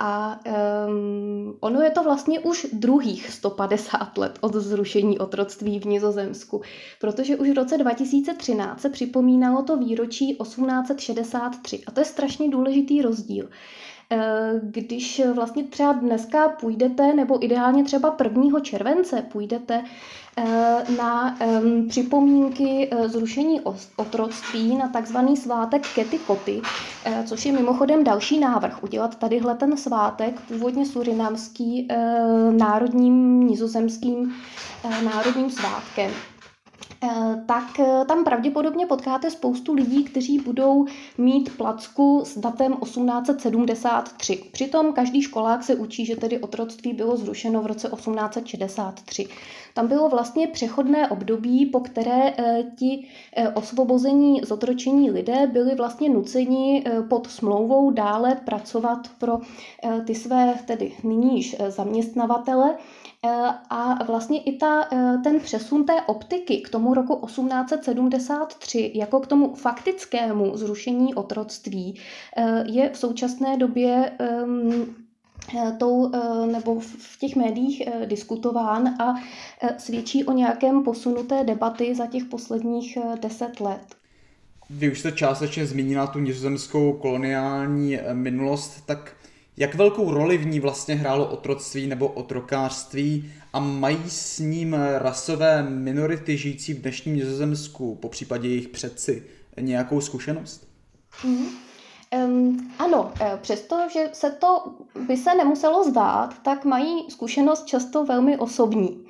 A 0.00 0.40
um, 0.86 1.56
ono 1.60 1.80
je 1.80 1.90
to 1.90 2.02
vlastně 2.02 2.40
už 2.40 2.66
druhých 2.72 3.30
150 3.30 4.18
let 4.18 4.38
od 4.40 4.54
zrušení 4.54 5.18
otroctví 5.18 5.78
v 5.78 5.84
Nizozemsku, 5.84 6.62
protože 7.00 7.36
už 7.36 7.48
v 7.50 7.54
roce 7.54 7.78
2013 7.78 8.80
se 8.80 8.90
připomínalo 8.90 9.62
to 9.62 9.76
výročí 9.76 10.36
1863 10.36 11.82
a 11.86 11.90
to 11.90 12.00
je 12.00 12.04
strašně 12.04 12.48
důležitý 12.48 13.02
rozdíl. 13.02 13.48
Eh, 14.10 14.60
když 14.62 15.22
vlastně 15.34 15.64
třeba 15.64 15.92
dneska 15.92 16.48
půjdete, 16.48 17.14
nebo 17.14 17.44
ideálně 17.44 17.84
třeba 17.84 18.16
1. 18.22 18.60
července 18.60 19.22
půjdete 19.22 19.84
eh, 20.36 20.84
na 20.96 21.38
připomínky 21.88 22.88
eh, 22.90 23.08
zrušení 23.08 23.60
otroctví 23.96 24.76
na 24.76 24.88
takzvaný 24.88 25.36
svátek 25.36 25.82
Kety 25.94 26.18
Koty, 26.18 26.62
což 27.26 27.46
je 27.46 27.52
mimochodem 27.52 28.04
další 28.04 28.38
návrh, 28.38 28.82
udělat 28.82 29.18
tadyhle 29.18 29.54
ten 29.54 29.76
svátek, 29.76 30.40
původně 30.40 30.86
surinamský, 30.86 31.88
národním 32.50 33.46
nizozemským 33.46 34.34
národním 35.04 35.50
svátkem. 35.50 36.10
Eh, 37.06 37.42
tak 37.46 37.80
eh, 37.80 38.04
tam 38.04 38.24
pravděpodobně 38.24 38.86
potkáte 38.86 39.30
spoustu 39.30 39.74
lidí, 39.74 40.04
kteří 40.04 40.38
budou 40.38 40.86
mít 41.18 41.56
placku 41.56 42.22
s 42.24 42.38
datem 42.38 42.76
1873. 42.82 44.42
Přitom 44.52 44.92
každý 44.92 45.22
školák 45.22 45.62
se 45.62 45.74
učí, 45.74 46.06
že 46.06 46.16
tedy 46.16 46.38
otroctví 46.38 46.92
bylo 46.92 47.16
zrušeno 47.16 47.62
v 47.62 47.66
roce 47.66 47.88
1863. 47.88 49.28
Tam 49.74 49.88
bylo 49.88 50.08
vlastně 50.08 50.46
přechodné 50.46 51.08
období, 51.08 51.66
po 51.66 51.80
které 51.80 52.34
eh, 52.38 52.64
ti 52.78 53.08
osvobození 53.54 54.40
z 54.44 54.50
otročení 54.50 55.10
lidé 55.10 55.46
byli 55.46 55.74
vlastně 55.74 56.10
nuceni 56.10 56.84
pod 57.08 57.26
smlouvou 57.26 57.90
dále 57.90 58.34
pracovat 58.44 58.98
pro 59.18 59.38
ty 60.06 60.14
své 60.14 60.54
tedy 60.66 60.92
nyní 61.04 61.36
již 61.36 61.56
zaměstnavatele 61.68 62.76
a 63.70 64.04
vlastně 64.04 64.42
i 64.42 64.56
ta, 64.56 64.88
eh, 64.92 65.18
ten 65.24 65.40
přesun 65.40 65.84
té 65.84 66.02
optiky 66.02 66.56
k 66.56 66.68
tomu 66.68 66.94
roku 66.94 67.26
1873 67.26 68.92
jako 68.94 69.20
k 69.20 69.26
tomu 69.26 69.54
faktickému 69.54 70.56
zrušení 70.56 71.14
otroctví 71.14 72.00
eh, 72.36 72.64
je 72.66 72.90
v 72.90 72.98
současné 72.98 73.56
době 73.56 74.12
ehm, 74.18 74.84
tou, 75.78 76.10
nebo 76.46 76.80
v 76.80 77.18
těch 77.18 77.36
médiích 77.36 77.82
diskutován 78.04 78.88
a 78.88 79.14
svědčí 79.78 80.24
o 80.24 80.32
nějakém 80.32 80.82
posunu 80.82 81.22
té 81.22 81.44
debaty 81.44 81.94
za 81.94 82.06
těch 82.06 82.24
posledních 82.24 82.98
deset 83.20 83.60
let. 83.60 83.96
Vy 84.70 84.92
už 84.92 85.00
jste 85.00 85.12
částečně 85.12 85.66
zmínila 85.66 86.06
tu 86.06 86.18
nizozemskou 86.18 86.92
koloniální 86.92 87.98
minulost, 88.12 88.86
tak 88.86 89.16
jak 89.56 89.74
velkou 89.74 90.10
roli 90.14 90.38
v 90.38 90.46
ní 90.46 90.60
vlastně 90.60 90.94
hrálo 90.94 91.26
otroctví 91.26 91.86
nebo 91.86 92.08
otrokářství 92.08 93.32
a 93.52 93.60
mají 93.60 94.10
s 94.10 94.38
ním 94.38 94.76
rasové 94.98 95.62
minority 95.62 96.36
žijící 96.36 96.74
v 96.74 96.80
dnešním 96.80 97.16
Nizozemsku, 97.16 97.94
po 97.94 98.08
případě 98.08 98.48
jejich 98.48 98.68
předci, 98.68 99.26
nějakou 99.60 100.00
zkušenost? 100.00 100.68
Mm-hmm. 101.24 101.46
Um, 102.24 102.72
ano, 102.78 103.12
e, 103.20 103.38
přestože 103.42 104.08
se 104.12 104.30
to 104.30 104.74
by 105.06 105.16
se 105.16 105.34
nemuselo 105.34 105.84
zdát, 105.84 106.34
tak 106.42 106.64
mají 106.64 107.10
zkušenost 107.10 107.66
často 107.66 108.04
velmi 108.04 108.38
osobní. 108.38 109.06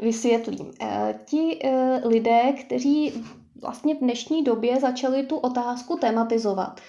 Vysvětlím. 0.00 0.72
E, 0.82 1.18
ti 1.24 1.58
e, 1.64 2.00
lidé, 2.08 2.52
kteří 2.60 3.24
vlastně 3.60 3.94
v 3.94 3.98
dnešní 3.98 4.44
době 4.44 4.80
začali 4.80 5.22
tu 5.22 5.36
otázku 5.36 5.96
tematizovat, 5.96 6.80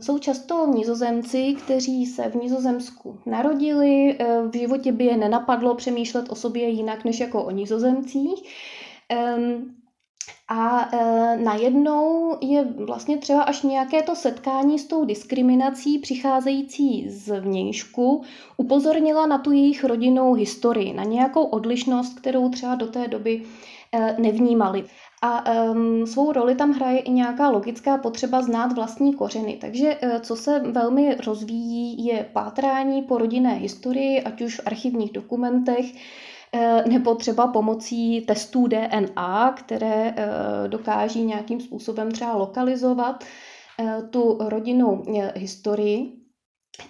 jsou 0.00 0.18
často 0.18 0.66
nizozemci, 0.66 1.54
kteří 1.64 2.06
se 2.06 2.28
v 2.28 2.34
Nizozemsku 2.34 3.18
narodili, 3.26 4.18
uh, 4.20 4.50
v 4.50 4.56
životě 4.56 4.92
by 4.92 5.04
je 5.04 5.16
nenapadlo 5.16 5.74
přemýšlet 5.74 6.26
o 6.28 6.34
sobě 6.34 6.68
jinak 6.68 7.04
než 7.04 7.20
jako 7.20 7.44
o 7.44 7.50
nizozemcích. 7.50 8.42
Um, 9.36 9.76
a 10.48 10.88
e, 10.92 11.36
najednou 11.36 12.38
je 12.40 12.64
vlastně 12.64 13.18
třeba 13.18 13.42
až 13.42 13.62
nějaké 13.62 14.02
to 14.02 14.16
setkání 14.16 14.78
s 14.78 14.86
tou 14.86 15.04
diskriminací 15.04 15.98
přicházející 15.98 17.10
z 17.10 17.40
vnějšku 17.40 18.22
upozornila 18.56 19.26
na 19.26 19.38
tu 19.38 19.52
jejich 19.52 19.84
rodinnou 19.84 20.32
historii, 20.32 20.92
na 20.92 21.04
nějakou 21.04 21.44
odlišnost, 21.44 22.18
kterou 22.18 22.48
třeba 22.48 22.74
do 22.74 22.86
té 22.86 23.08
doby 23.08 23.42
e, 23.92 24.16
nevnímali. 24.18 24.84
A 25.22 25.52
um, 25.70 26.06
svou 26.06 26.32
roli 26.32 26.54
tam 26.54 26.72
hraje 26.72 26.98
i 26.98 27.10
nějaká 27.10 27.50
logická 27.50 27.98
potřeba 27.98 28.42
znát 28.42 28.72
vlastní 28.72 29.14
kořeny. 29.14 29.58
Takže 29.60 29.96
uh, 29.96 30.18
co 30.18 30.36
se 30.36 30.58
velmi 30.58 31.14
rozvíjí, 31.26 32.06
je 32.06 32.26
pátrání 32.32 33.02
po 33.02 33.18
rodinné 33.18 33.54
historii, 33.54 34.22
ať 34.22 34.40
už 34.42 34.56
v 34.56 34.66
archivních 34.66 35.12
dokumentech, 35.12 35.86
uh, 36.54 36.92
nebo 36.92 37.14
třeba 37.14 37.46
pomocí 37.46 38.20
testů 38.20 38.66
DNA, 38.66 39.54
které 39.56 40.14
uh, 40.14 40.68
dokáží 40.68 41.22
nějakým 41.22 41.60
způsobem 41.60 42.10
třeba 42.10 42.36
lokalizovat 42.36 43.24
tu 44.10 44.38
rodinnou 44.40 45.02
historii. 45.34 46.12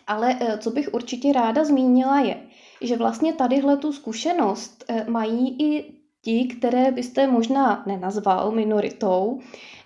Ale 0.07 0.39
co 0.59 0.71
bych 0.71 0.95
určitě 0.95 1.33
ráda 1.33 1.65
zmínila 1.65 2.21
je, 2.21 2.37
že 2.83 2.97
vlastně 2.97 3.33
tadyhle 3.33 3.77
tu 3.77 3.93
zkušenost 3.93 4.85
mají 5.09 5.57
i 5.63 5.96
ti, 6.27 6.45
které 6.45 6.91
byste 6.91 7.27
možná 7.27 7.83
nenazval 7.87 8.51
minoritou. 8.51 9.41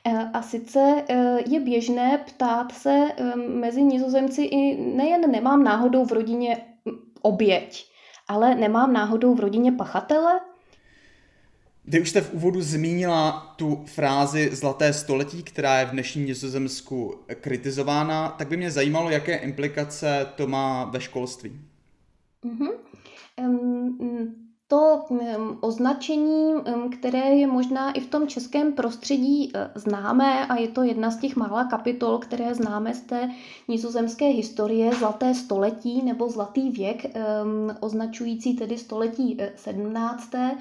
Eh, 0.05 0.31
a 0.33 0.43
sice 0.43 1.05
eh, 1.09 1.39
je 1.47 1.61
běžné 1.61 2.19
ptát 2.27 2.73
se 2.73 3.09
eh, 3.17 3.37
mezi 3.37 3.83
nizozemci 3.83 4.43
i 4.43 4.81
nejen 4.97 5.31
nemám 5.31 5.65
náhodou 5.65 6.05
v 6.05 6.13
rodině 6.13 6.57
oběť, 7.23 7.87
ale 8.29 8.55
nemám 8.55 8.93
náhodou 8.93 9.35
v 9.35 9.41
rodině 9.41 9.73
pachatele? 9.73 10.41
Vy 11.85 12.01
už 12.01 12.11
jste 12.11 12.21
v 12.21 12.35
úvodu 12.35 12.63
zmínila 12.63 13.55
tu 13.57 13.85
frázi 13.87 14.51
zlaté 14.53 14.93
století, 14.93 15.43
která 15.43 15.81
je 15.81 15.87
v 15.87 15.91
dnešním 15.91 16.27
Nizozemsku 16.27 17.15
kritizována, 17.41 18.29
tak 18.29 18.49
by 18.49 18.57
mě 18.57 18.71
zajímalo, 18.71 19.11
jaké 19.11 19.37
implikace 19.37 20.27
to 20.37 20.47
má 20.47 20.85
ve 20.85 21.01
školství. 21.01 21.61
Mm-hmm. 22.45 22.70
To 25.11 25.17
označení, 25.61 26.55
mm, 26.55 26.91
které 26.91 27.19
je 27.19 27.47
možná 27.47 27.93
i 27.93 28.01
v 28.01 28.07
tom 28.07 28.29
českém 28.29 28.73
prostředí 28.73 29.53
e, 29.55 29.71
známé 29.75 30.47
a 30.47 30.57
je 30.57 30.69
to 30.69 30.83
jedna 30.83 31.11
z 31.11 31.17
těch 31.17 31.37
mála 31.37 31.65
kapitol, 31.65 32.19
které 32.19 32.55
známe 32.55 32.95
z 32.95 33.01
té 33.01 33.31
nizozemské 33.69 34.27
historie, 34.27 34.95
Zlaté 34.95 35.35
století 35.35 36.03
nebo 36.03 36.29
Zlatý 36.29 36.71
věk, 36.71 37.07
označující 37.81 38.55
tedy 38.55 38.79
století 38.79 39.39
17 39.57 40.35
e, 40.35 40.57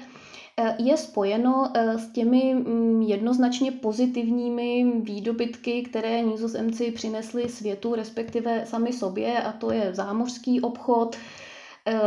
e, 0.56 0.76
je 0.78 0.96
spojeno 0.96 1.72
s 1.74 2.08
těmi 2.08 2.64
jednoznačně 3.06 3.72
pozitivními 3.72 4.92
výdobytky, 5.00 5.82
které 5.82 6.22
nizozemci 6.22 6.90
přinesli 6.90 7.48
světu, 7.48 7.94
respektive 7.94 8.66
sami 8.66 8.92
sobě, 8.92 9.42
a 9.42 9.52
to 9.52 9.72
je 9.72 9.94
zámořský 9.94 10.60
obchod, 10.60 11.16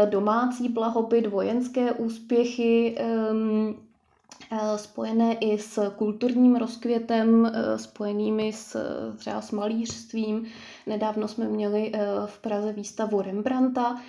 domácí 0.09 0.69
blahobyt, 0.69 1.27
vojenské 1.27 1.91
úspěchy, 1.91 2.95
eh, 2.97 4.77
spojené 4.77 5.33
i 5.33 5.57
s 5.57 5.89
kulturním 5.89 6.55
rozkvětem, 6.55 7.45
eh, 7.45 7.77
spojenými 7.79 8.53
s 8.53 8.77
třeba 9.17 9.41
s 9.41 9.51
malířstvím. 9.51 10.45
Nedávno 10.87 11.27
jsme 11.27 11.45
měli 11.45 11.91
v 12.25 12.39
Praze 12.39 12.73
výstavu 12.73 13.21
Rembrandta, 13.21 14.01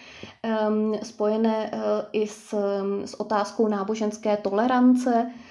spojené 1.02 1.70
i 2.12 2.26
s, 2.26 2.54
s 3.04 3.20
otázkou 3.20 3.68
náboženské 3.68 4.36
tolerance, 4.36 5.26
Eh, 5.26 5.43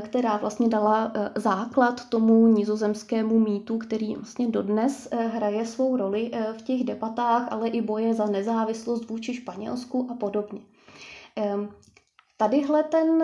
která 0.00 0.36
vlastně 0.36 0.68
dala 0.68 1.12
eh, 1.14 1.30
základ 1.34 2.08
tomu 2.08 2.46
nizozemskému 2.46 3.38
mýtu, 3.38 3.78
který 3.78 4.14
vlastně 4.16 4.48
dodnes 4.48 5.08
eh, 5.10 5.26
hraje 5.26 5.66
svou 5.66 5.96
roli 5.96 6.30
v 6.58 6.62
těch 6.62 6.84
debatách, 6.84 7.52
ale 7.52 7.68
i 7.68 7.82
boje 7.82 8.14
za 8.14 8.26
nezávislost 8.26 9.08
vůči 9.08 9.34
Španělsku 9.34 10.08
a 10.10 10.14
podobně. 10.14 10.60
Tadyhle 12.36 12.82
ten 12.82 13.22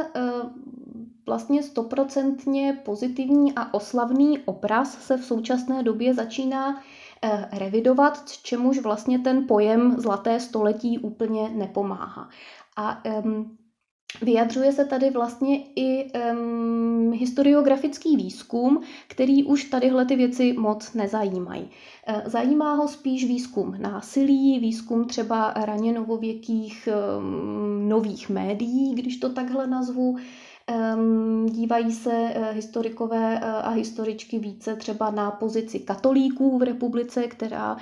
vlastně 1.26 1.62
stoprocentně 1.62 2.80
pozitivní 2.84 3.52
a 3.56 3.74
oslavný 3.74 4.38
obraz 4.38 5.02
se 5.02 5.16
v 5.16 5.24
současné 5.24 5.82
době 5.82 6.14
začíná 6.14 6.82
revidovat, 7.52 8.30
čemuž 8.42 8.78
vlastně 8.78 9.18
ten 9.18 9.46
pojem 9.46 10.00
zlaté 10.00 10.40
století 10.40 10.98
úplně 10.98 11.48
nepomáhá. 11.48 12.28
A 12.76 13.02
Vyjadřuje 14.22 14.72
se 14.72 14.84
tady 14.84 15.10
vlastně 15.10 15.64
i 15.76 16.12
um, 16.32 17.12
historiografický 17.12 18.16
výzkum, 18.16 18.80
který 19.08 19.44
už 19.44 19.64
tadyhle 19.64 20.04
ty 20.04 20.16
věci 20.16 20.52
moc 20.52 20.94
nezajímají. 20.94 21.70
E, 22.06 22.22
zajímá 22.30 22.74
ho 22.74 22.88
spíš 22.88 23.24
výzkum 23.24 23.74
násilí, 23.78 24.58
výzkum 24.58 25.04
třeba 25.04 25.52
raně 25.56 25.92
novověkých 25.92 26.88
um, 27.18 27.88
nových 27.88 28.28
médií, 28.28 28.94
když 28.94 29.16
to 29.16 29.28
takhle 29.28 29.66
nazvu. 29.66 30.16
Um, 30.96 31.46
dívají 31.46 31.92
se 31.92 32.10
uh, 32.10 32.44
historikové 32.52 33.34
uh, 33.34 33.48
a 33.48 33.70
historičky 33.70 34.38
více 34.38 34.76
třeba 34.76 35.10
na 35.10 35.30
pozici 35.30 35.78
katolíků 35.78 36.58
v 36.58 36.62
republice, 36.62 37.22
která 37.26 37.76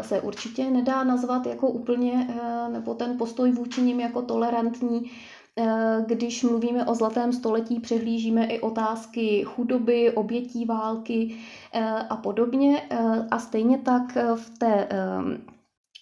se 0.00 0.20
určitě 0.20 0.70
nedá 0.70 1.04
nazvat 1.04 1.46
jako 1.46 1.68
úplně, 1.68 2.28
nebo 2.72 2.94
ten 2.94 3.18
postoj 3.18 3.52
vůči 3.52 3.82
nim 3.82 4.00
jako 4.00 4.22
tolerantní. 4.22 5.10
Eh, 5.58 6.04
když 6.06 6.42
mluvíme 6.42 6.86
o 6.86 6.94
zlatém 6.94 7.32
století, 7.32 7.80
přehlížíme 7.80 8.46
i 8.46 8.60
otázky 8.60 9.44
chudoby, 9.44 10.12
obětí 10.12 10.64
války 10.64 11.36
eh, 11.72 11.84
a 12.10 12.16
podobně. 12.16 12.82
Eh, 12.90 12.98
a 13.30 13.38
stejně 13.38 13.78
tak 13.78 14.16
v, 14.34 14.58
té, 14.58 14.88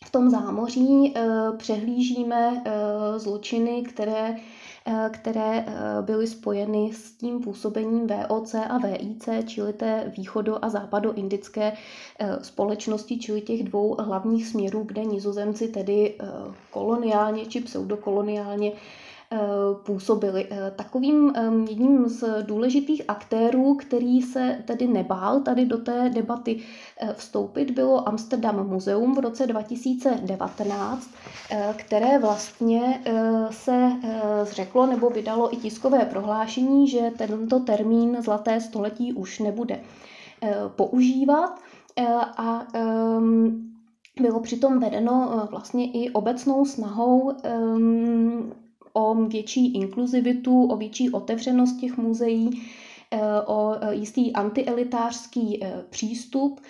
v 0.07 0.11
tom 0.11 0.31
zámoří 0.31 1.15
přehlížíme 1.57 2.65
zločiny, 3.17 3.83
které 3.83 4.37
které 5.11 5.67
byly 6.01 6.27
spojeny 6.27 6.93
s 6.93 7.13
tím 7.13 7.41
působením 7.41 8.07
VOC 8.07 8.55
a 8.55 8.79
VIC, 8.79 9.29
čili 9.47 9.73
té 9.73 10.13
východo- 10.17 10.59
a 10.63 10.69
západoindické 10.69 11.73
společnosti, 12.43 13.19
čili 13.19 13.41
těch 13.41 13.65
dvou 13.65 13.97
hlavních 14.01 14.47
směrů, 14.47 14.83
kde 14.83 15.05
nizozemci 15.05 15.69
tedy 15.69 16.19
koloniálně 16.71 17.47
či 17.47 17.61
pseudokoloniálně 17.61 18.73
působili. 19.87 20.47
Eh, 20.51 20.73
takovým 20.77 21.33
jedním 21.69 22.09
z 22.09 22.43
důležitých 22.43 23.03
aktérů, 23.09 23.75
který 23.75 24.23
se 24.23 24.59
tedy 24.65 24.87
nebál 24.87 25.41
tady 25.41 25.67
do 25.67 25.79
té 25.79 26.11
debaty 26.15 26.61
eh, 27.01 27.15
vstoupit, 27.15 27.71
bylo 27.71 28.09
Amsterdam 28.09 28.69
Muzeum 28.69 29.15
v 29.15 29.19
roce 29.19 29.47
2019, 29.47 31.11
které 31.77 32.19
vlastně 32.19 33.03
se 33.51 33.93
zřeklo 34.43 34.87
nebo 34.87 35.11
vydalo 35.11 35.55
i 35.55 35.57
tiskové 35.57 36.05
prohlášení, 36.05 36.89
že 36.89 37.11
tento 37.19 37.61
termín 37.61 38.17
zlaté 38.23 38.61
století 38.61 39.13
už 39.13 39.39
nebude 39.39 39.81
používat 40.77 41.61
a 42.37 42.67
bylo 44.21 44.41
přitom 44.41 44.81
vedeno 44.81 45.47
vlastně 45.51 45.91
i 45.91 46.11
obecnou 46.11 46.65
snahou 46.65 47.33
o 48.99 49.15
větší 49.15 49.75
inkluzivitu, 49.75 50.65
o 50.65 50.77
větší 50.77 51.11
otevřenost 51.11 51.81
těch 51.81 51.97
muzeí, 51.97 52.63
eh, 53.11 53.21
o 53.47 53.75
eh, 53.81 53.95
jistý 53.95 54.33
antielitářský 54.33 55.65
eh, 55.65 55.85
přístup 55.91 56.61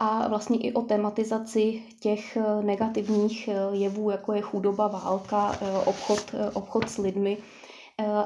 a 0.00 0.28
vlastně 0.28 0.58
i 0.58 0.72
o 0.72 0.82
tematizaci 0.82 1.82
těch 2.00 2.38
negativních 2.62 3.48
jevů, 3.72 4.10
jako 4.10 4.32
je 4.32 4.40
chudoba, 4.40 4.88
válka, 4.88 5.58
obchod, 5.84 6.34
obchod 6.54 6.88
s 6.88 6.98
lidmi 6.98 7.38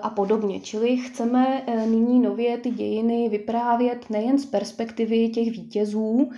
a 0.03 0.11
podobně. 0.11 0.61
Čili 0.61 0.97
chceme 0.97 1.67
nyní 1.87 2.21
nově 2.21 2.59
ty 2.59 2.71
dějiny 2.71 3.29
vyprávět 3.29 4.11
nejen 4.11 4.39
z 4.39 4.47
perspektivy 4.47 5.29
těch 5.29 5.51
vítězů, 5.51 6.31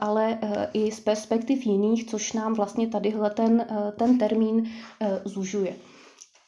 ale 0.00 0.38
i 0.72 0.92
z 0.92 1.00
perspektiv 1.00 1.66
jiných, 1.66 2.06
což 2.06 2.32
nám 2.32 2.54
vlastně 2.54 2.86
tadyhle 2.86 3.30
ten, 3.30 3.66
ten 3.96 4.18
termín 4.18 4.70
zužuje. 5.24 5.74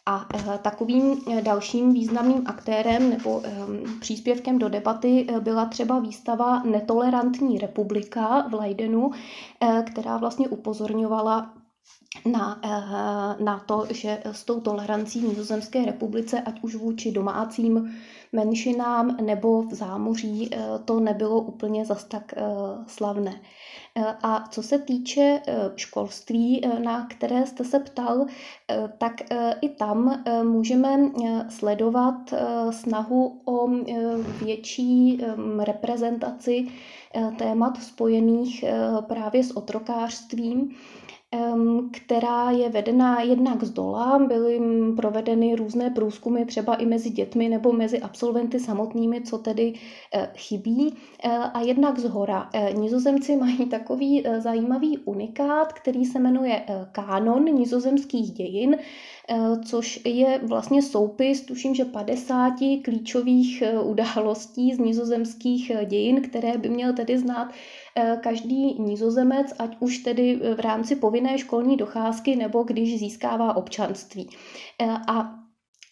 A 0.08 0.26
eh, 0.34 0.58
takovým 0.62 1.20
eh, 1.30 1.42
dalším 1.42 1.92
významným 1.92 2.42
aktérem 2.46 3.10
nebo 3.10 3.40
ehm, 3.44 4.00
příspěvkem 4.00 4.58
do 4.58 4.68
debaty 4.68 5.26
eh, 5.28 5.40
byla 5.40 5.66
třeba 5.66 5.98
výstava 5.98 6.62
Netolerantní 6.62 7.58
republika 7.58 8.48
v 8.48 8.54
Leidenu, 8.54 9.10
která 9.86 10.16
vlastně 10.16 10.48
upozorňovala 10.48 11.54
na, 12.32 12.60
na 13.40 13.58
to, 13.58 13.86
že 13.90 14.22
s 14.24 14.44
tou 14.44 14.60
tolerancí 14.60 15.20
v 15.20 15.28
Nizozemské 15.28 15.84
republice, 15.84 16.40
ať 16.40 16.62
už 16.62 16.74
vůči 16.74 17.12
domácím 17.12 17.96
menšinám 18.32 19.16
nebo 19.16 19.62
v 19.62 19.74
zámoří, 19.74 20.50
to 20.84 21.00
nebylo 21.00 21.40
úplně 21.40 21.84
zas 21.84 22.04
tak 22.04 22.34
slavné. 22.86 23.40
A 24.22 24.44
co 24.50 24.62
se 24.62 24.78
týče 24.78 25.40
eh, 25.46 25.70
školství, 25.76 26.64
eh, 26.64 26.80
na 26.80 27.06
které 27.06 27.46
jste 27.46 27.64
se 27.64 27.80
ptal, 27.80 28.26
eh, 28.70 28.92
tak 28.98 29.12
i 29.60 29.68
tam 29.68 30.24
můžeme 30.42 31.10
sledovat 31.48 32.34
snahu 32.70 33.40
o 33.44 33.68
větší 34.44 35.24
reprezentaci 35.58 36.68
témat 37.38 37.82
spojených 37.82 38.64
právě 39.06 39.44
s 39.44 39.56
otrokářstvím 39.56 40.76
která 41.92 42.50
je 42.50 42.68
vedena 42.68 43.20
jednak 43.20 43.64
z 43.64 43.70
dola. 43.70 44.18
Byly 44.18 44.60
provedeny 44.96 45.54
různé 45.54 45.90
průzkumy 45.90 46.44
třeba 46.44 46.74
i 46.74 46.86
mezi 46.86 47.10
dětmi 47.10 47.48
nebo 47.48 47.72
mezi 47.72 48.00
absolventy 48.00 48.60
samotnými, 48.60 49.20
co 49.20 49.38
tedy 49.38 49.74
eh, 50.14 50.30
chybí. 50.36 50.94
Eh, 51.24 51.30
a 51.30 51.60
jednak 51.60 51.98
z 51.98 52.04
hora. 52.04 52.50
Eh, 52.54 52.72
nizozemci 52.72 53.36
mají 53.36 53.66
takový 53.66 54.24
zajímavý 54.38 54.98
unikát, 54.98 55.72
který 55.72 56.04
se 56.04 56.18
jmenuje 56.18 56.62
Kánon 56.92 57.44
nizozemských 57.44 58.32
dějin, 58.32 58.76
což 59.64 60.00
je 60.04 60.40
vlastně 60.42 60.82
soupis, 60.82 61.40
tuším, 61.40 61.74
že 61.74 61.84
50 61.84 62.52
klíčových 62.84 63.62
událostí 63.82 64.74
z 64.74 64.78
nizozemských 64.78 65.72
dějin, 65.84 66.22
které 66.22 66.58
by 66.58 66.68
měl 66.68 66.92
tedy 66.92 67.18
znát 67.18 67.52
Eh, 67.98 68.18
každý 68.22 68.80
nízozemec, 68.80 69.52
ať 69.58 69.76
už 69.80 69.98
tedy 69.98 70.40
v 70.56 70.60
rámci 70.60 70.96
povinné 70.96 71.38
školní 71.38 71.76
docházky 71.76 72.36
nebo 72.36 72.62
když 72.62 72.98
získává 72.98 73.56
občanství. 73.56 74.28
Eh, 74.82 74.86
a 75.08 75.34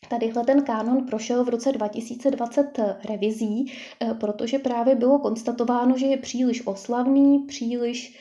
Tadyhle 0.08 0.44
ten 0.44 0.62
kánon 0.62 1.06
prošel 1.06 1.44
v 1.44 1.48
roce 1.48 1.72
2020 1.72 2.98
revizí, 3.08 3.72
eh, 4.00 4.14
protože 4.14 4.58
právě 4.58 4.94
bylo 4.94 5.18
konstatováno, 5.18 5.98
že 5.98 6.06
je 6.06 6.16
příliš 6.16 6.66
oslavný, 6.66 7.38
příliš 7.38 8.18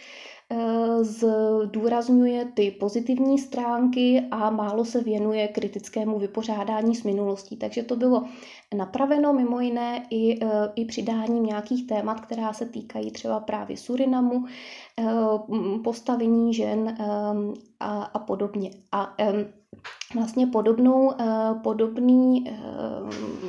zdůrazňuje 1.01 2.45
ty 2.45 2.71
pozitivní 2.71 3.39
stránky 3.39 4.23
a 4.31 4.49
málo 4.49 4.85
se 4.85 5.03
věnuje 5.03 5.47
kritickému 5.47 6.19
vypořádání 6.19 6.95
s 6.95 7.03
minulostí. 7.03 7.57
Takže 7.57 7.83
to 7.83 7.95
bylo 7.95 8.23
napraveno 8.75 9.33
mimo 9.33 9.59
jiné 9.59 10.05
i, 10.09 10.45
e, 10.45 10.47
i 10.75 10.85
přidáním 10.85 11.45
nějakých 11.45 11.87
témat, 11.87 12.21
která 12.21 12.53
se 12.53 12.65
týkají 12.65 13.11
třeba 13.11 13.39
právě 13.39 13.77
Surinamu, 13.77 14.45
e, 14.45 15.03
postavení 15.83 16.53
žen 16.53 16.97
a, 17.79 18.03
a 18.03 18.19
podobně. 18.19 18.71
A 18.91 19.15
vlastně 20.15 20.47
podobnou, 20.47 21.13
podobný 21.63 22.45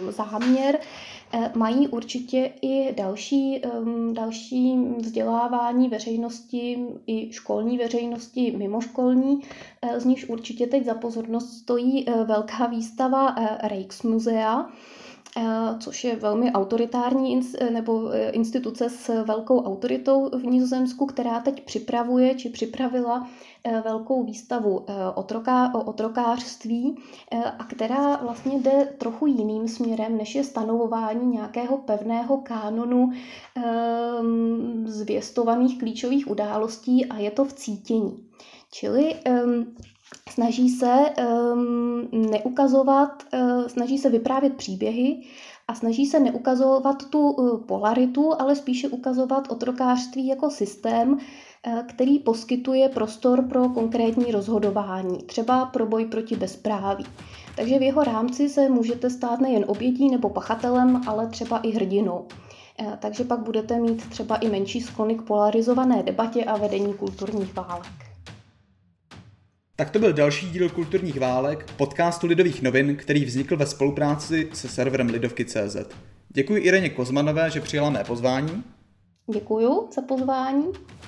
záměr 0.08 0.78
mají 1.54 1.88
určitě 1.88 2.52
i 2.62 2.94
další, 2.94 3.62
další 4.12 4.76
vzdělávání 4.98 5.88
veřejnosti, 5.88 6.86
i 7.06 7.32
školní 7.32 7.78
veřejnosti, 7.78 8.54
mimoškolní, 8.56 9.40
z 9.96 10.04
níž 10.04 10.28
určitě 10.28 10.66
teď 10.66 10.84
za 10.84 10.94
pozornost 10.94 11.58
stojí 11.58 12.06
velká 12.26 12.66
výstava 12.66 13.36
Rijksmusea, 13.62 14.66
Eh, 14.66 15.03
což 15.78 16.04
je 16.04 16.16
velmi 16.16 16.52
autoritární 16.52 17.40
eh, 17.58 17.70
nebo 17.70 18.10
eh, 18.10 18.30
instituce 18.30 18.90
s 18.90 19.22
velkou 19.24 19.64
autoritou 19.64 20.30
v 20.38 20.44
Nizozemsku, 20.44 21.06
která 21.06 21.40
teď 21.40 21.64
připravuje 21.64 22.34
či 22.34 22.48
připravila 22.48 23.28
velkou 23.84 24.24
výstavu 24.24 24.86
otroká, 25.14 25.74
o 25.74 25.80
otrokářství 25.80 26.96
a 27.58 27.64
která 27.64 28.16
vlastně 28.16 28.58
jde 28.58 28.94
trochu 28.98 29.26
jiným 29.26 29.68
směrem, 29.68 30.16
než 30.16 30.34
je 30.34 30.44
stanovování 30.44 31.26
nějakého 31.26 31.76
pevného 31.76 32.36
kánonu 32.36 33.10
ehm, 33.56 34.84
zvěstovaných 34.86 35.78
klíčových 35.78 36.30
událostí 36.30 37.06
a 37.06 37.18
je 37.18 37.30
to 37.30 37.44
v 37.44 37.52
cítění. 37.52 38.28
Čili 38.72 39.14
ehm, 39.24 39.74
snaží 40.30 40.68
se 40.68 41.10
um, 41.52 42.08
neukazovat, 42.12 43.22
uh, 43.34 43.66
snaží 43.66 43.98
se 43.98 44.10
vyprávět 44.10 44.54
příběhy 44.54 45.22
a 45.68 45.74
snaží 45.74 46.06
se 46.06 46.20
neukazovat 46.20 47.10
tu 47.10 47.30
uh, 47.30 47.60
polaritu, 47.60 48.32
ale 48.38 48.56
spíše 48.56 48.88
ukazovat 48.88 49.52
otrokářství 49.52 50.26
jako 50.26 50.50
systém, 50.50 51.12
uh, 51.12 51.18
který 51.86 52.18
poskytuje 52.18 52.88
prostor 52.88 53.42
pro 53.42 53.68
konkrétní 53.68 54.32
rozhodování, 54.32 55.18
třeba 55.18 55.66
pro 55.66 55.86
boj 55.86 56.04
proti 56.04 56.36
bezpráví. 56.36 57.04
Takže 57.56 57.78
v 57.78 57.82
jeho 57.82 58.04
rámci 58.04 58.48
se 58.48 58.68
můžete 58.68 59.10
stát 59.10 59.40
nejen 59.40 59.64
obětí 59.68 60.10
nebo 60.10 60.30
pachatelem, 60.30 61.00
ale 61.06 61.26
třeba 61.26 61.58
i 61.58 61.70
hrdinou. 61.70 62.24
Takže 62.98 63.24
pak 63.24 63.40
budete 63.40 63.78
mít 63.78 64.10
třeba 64.10 64.36
i 64.36 64.48
menší 64.48 64.80
sklony 64.80 65.14
k 65.14 65.22
polarizované 65.22 66.02
debatě 66.02 66.44
a 66.44 66.56
vedení 66.56 66.94
kulturních 66.94 67.54
válek. 67.54 68.03
Tak 69.76 69.90
to 69.90 69.98
byl 69.98 70.12
další 70.12 70.50
díl 70.50 70.68
kulturních 70.68 71.20
válek, 71.20 71.66
podcastu 71.76 72.26
Lidových 72.26 72.62
novin, 72.62 72.96
který 72.96 73.24
vznikl 73.24 73.56
ve 73.56 73.66
spolupráci 73.66 74.48
se 74.52 74.68
serverem 74.68 75.08
Lidovky.cz. 75.08 75.76
Děkuji 76.28 76.62
Ireně 76.62 76.90
Kozmanové, 76.90 77.50
že 77.50 77.60
přijala 77.60 77.90
mé 77.90 78.04
pozvání. 78.04 78.64
Děkuji 79.32 79.88
za 79.94 80.02
pozvání. 80.02 80.64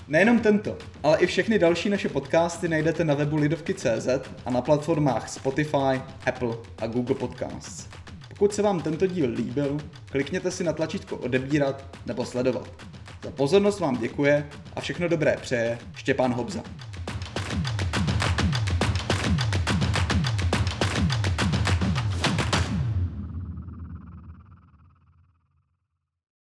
Nejenom 0.09 0.41
tento, 0.41 0.79
ale 1.03 1.19
i 1.19 1.27
všechny 1.27 1.59
další 1.59 1.89
naše 1.89 2.09
podcasty 2.09 2.69
najdete 2.69 3.05
na 3.05 3.15
webu 3.15 3.37
Lidovky.cz 3.37 4.09
a 4.45 4.51
na 4.51 4.63
platformách 4.63 5.29
Spotify, 5.29 6.03
Apple 6.27 6.57
a 6.79 6.87
Google 6.87 7.15
Podcasts. 7.15 7.89
Pokud 8.29 8.55
se 8.55 8.63
vám 8.63 8.83
tento 8.83 9.07
díl 9.07 9.31
líbil, 9.31 9.79
klikněte 10.11 10.51
si 10.51 10.65
na 10.65 10.73
tlačítko 10.73 11.17
odebírat 11.17 11.99
nebo 12.07 12.25
sledovat. 12.25 12.69
Za 13.25 13.31
pozornost 13.31 13.81
vám 13.81 13.97
děkuje 13.97 14.49
a 14.77 14.81
všechno 14.81 15.09
dobré 15.09 15.37
přeje 15.41 15.79
Štěpán 15.95 16.33
Hobza. 16.33 16.63